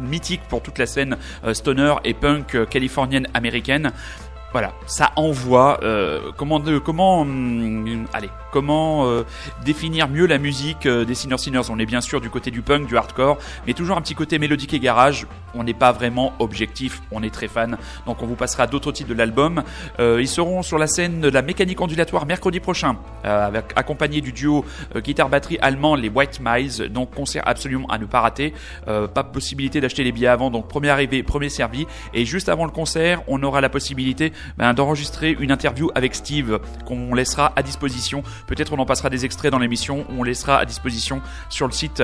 mythique 0.00 0.42
pour 0.48 0.62
toute 0.62 0.78
la 0.78 0.86
scène 0.86 1.16
euh, 1.44 1.54
stoner 1.54 1.94
et 2.04 2.14
punk 2.14 2.54
euh, 2.54 2.66
californienne 2.66 3.26
américaine. 3.34 3.92
Voilà, 4.52 4.72
ça 4.86 5.10
envoie. 5.16 5.80
euh, 5.82 6.30
comment 6.36 6.60
comment 6.84 7.22
hum, 7.22 8.06
allez 8.12 8.30
comment 8.54 9.08
euh, 9.08 9.24
définir 9.64 10.08
mieux 10.08 10.26
la 10.26 10.38
musique 10.38 10.86
euh, 10.86 11.04
des 11.04 11.16
Sinner 11.16 11.38
Sinners 11.38 11.70
On 11.70 11.78
est 11.80 11.86
bien 11.86 12.00
sûr 12.00 12.20
du 12.20 12.30
côté 12.30 12.52
du 12.52 12.62
punk, 12.62 12.86
du 12.86 12.96
hardcore, 12.96 13.36
mais 13.66 13.72
toujours 13.72 13.96
un 13.96 14.00
petit 14.00 14.14
côté 14.14 14.38
mélodique 14.38 14.72
et 14.74 14.78
garage. 14.78 15.26
On 15.56 15.64
n'est 15.64 15.74
pas 15.74 15.90
vraiment 15.90 16.32
objectif, 16.38 17.02
on 17.10 17.22
est 17.24 17.34
très 17.34 17.48
fan. 17.48 17.76
Donc 18.06 18.22
on 18.22 18.26
vous 18.26 18.36
passera 18.36 18.68
d'autres 18.68 18.92
titres 18.92 19.08
de 19.08 19.14
l'album. 19.14 19.64
Euh, 19.98 20.18
ils 20.20 20.28
seront 20.28 20.62
sur 20.62 20.78
la 20.78 20.86
scène 20.86 21.20
de 21.20 21.28
la 21.28 21.42
mécanique 21.42 21.80
ondulatoire 21.80 22.26
mercredi 22.26 22.60
prochain, 22.60 22.96
avec 23.24 23.72
accompagné 23.74 24.20
du 24.20 24.32
duo 24.32 24.64
euh, 24.94 25.00
guitare 25.00 25.28
batterie 25.28 25.58
allemand 25.60 25.96
les 25.96 26.08
White 26.08 26.40
Mice. 26.40 26.80
Donc 26.80 27.12
concert 27.12 27.42
absolument 27.46 27.88
à 27.88 27.98
ne 27.98 28.06
pas 28.06 28.20
rater. 28.20 28.54
Pas 28.86 29.24
possibilité 29.24 29.80
d'acheter 29.80 30.04
les 30.04 30.12
billets 30.12 30.28
avant, 30.28 30.50
donc 30.50 30.68
premier 30.68 30.90
arrivé, 30.90 31.24
premier 31.24 31.48
servi. 31.48 31.86
Et 32.12 32.24
juste 32.24 32.48
avant 32.48 32.64
le 32.64 32.70
concert, 32.70 33.22
on 33.26 33.42
aura 33.42 33.60
la 33.60 33.68
possibilité 33.68 34.32
ben, 34.58 34.74
d'enregistrer 34.74 35.36
une 35.40 35.50
interview 35.50 35.90
avec 35.96 36.14
Steve 36.14 36.60
qu'on 36.84 37.14
laissera 37.14 37.52
à 37.56 37.62
disposition. 37.62 38.22
Peut-être 38.46 38.72
on 38.72 38.78
en 38.78 38.86
passera 38.86 39.10
des 39.10 39.24
extraits 39.24 39.50
dans 39.50 39.58
l'émission, 39.58 40.04
on 40.10 40.22
laissera 40.22 40.58
à 40.58 40.64
disposition 40.64 41.22
sur 41.48 41.66
le 41.66 41.72
site. 41.72 42.02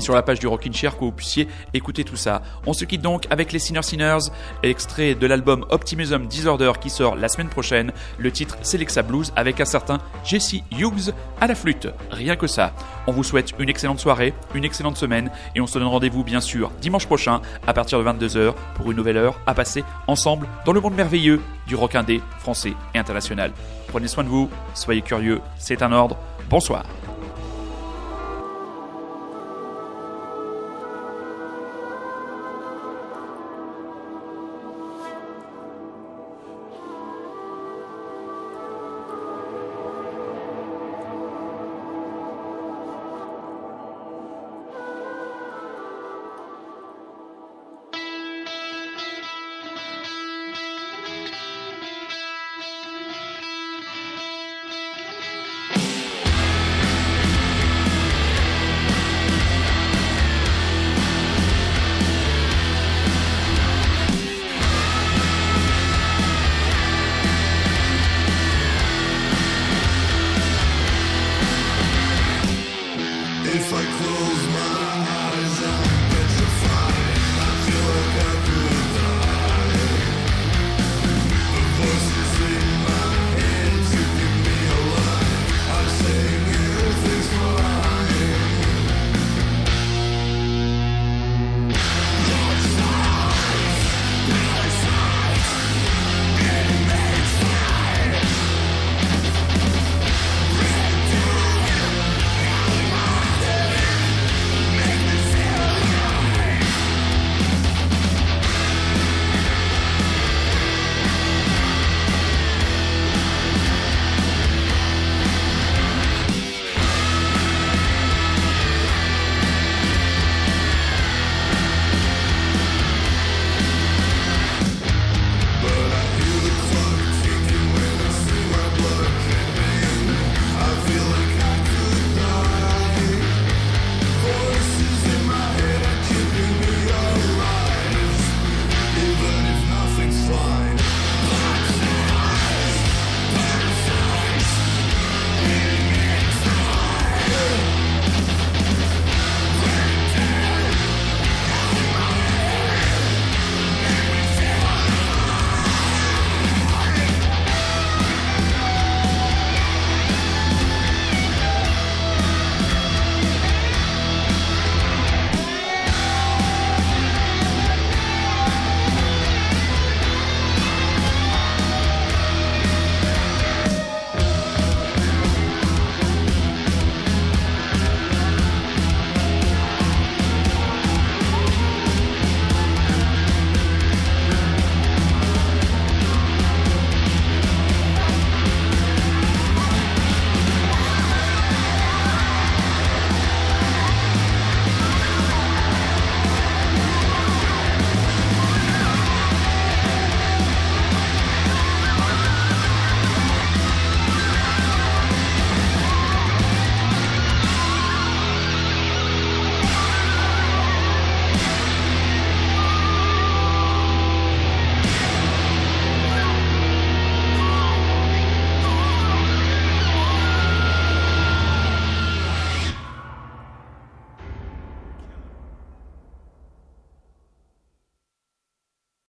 Sur 0.00 0.14
la 0.14 0.22
page 0.22 0.38
du 0.38 0.46
Rockin' 0.46 0.72
que 0.72 1.00
vous 1.00 1.12
puissiez 1.12 1.48
écouter 1.74 2.04
tout 2.04 2.16
ça. 2.16 2.42
On 2.66 2.72
se 2.72 2.84
quitte 2.84 3.02
donc 3.02 3.26
avec 3.30 3.52
les 3.52 3.58
Sinner 3.58 3.82
Sinners, 3.82 4.30
extrait 4.62 5.14
de 5.14 5.26
l'album 5.26 5.64
Optimism 5.70 6.26
Disorder 6.26 6.72
qui 6.80 6.90
sort 6.90 7.16
la 7.16 7.28
semaine 7.28 7.48
prochaine. 7.48 7.92
Le 8.18 8.30
titre 8.30 8.56
c'est 8.62 9.02
Blues 9.06 9.32
avec 9.36 9.60
un 9.60 9.64
certain 9.64 9.98
Jesse 10.24 10.56
Hughes 10.72 11.12
à 11.40 11.46
la 11.46 11.54
flûte. 11.54 11.88
Rien 12.10 12.36
que 12.36 12.46
ça. 12.46 12.72
On 13.06 13.12
vous 13.12 13.24
souhaite 13.24 13.52
une 13.58 13.68
excellente 13.68 14.00
soirée, 14.00 14.34
une 14.54 14.64
excellente 14.64 14.96
semaine 14.96 15.30
et 15.54 15.60
on 15.60 15.66
se 15.66 15.78
donne 15.78 15.88
rendez-vous 15.88 16.24
bien 16.24 16.40
sûr 16.40 16.70
dimanche 16.80 17.06
prochain 17.06 17.40
à 17.66 17.72
partir 17.72 17.98
de 18.02 18.04
22h 18.04 18.54
pour 18.74 18.90
une 18.90 18.96
nouvelle 18.96 19.16
heure 19.16 19.40
à 19.46 19.54
passer 19.54 19.84
ensemble 20.06 20.46
dans 20.64 20.72
le 20.72 20.80
monde 20.80 20.94
merveilleux 20.94 21.40
du 21.66 21.74
rock 21.74 21.94
indé 21.94 22.20
français 22.38 22.74
et 22.94 22.98
international. 22.98 23.52
Prenez 23.88 24.08
soin 24.08 24.24
de 24.24 24.28
vous, 24.28 24.50
soyez 24.74 25.02
curieux, 25.02 25.40
c'est 25.58 25.82
un 25.82 25.92
ordre. 25.92 26.16
Bonsoir. 26.48 26.84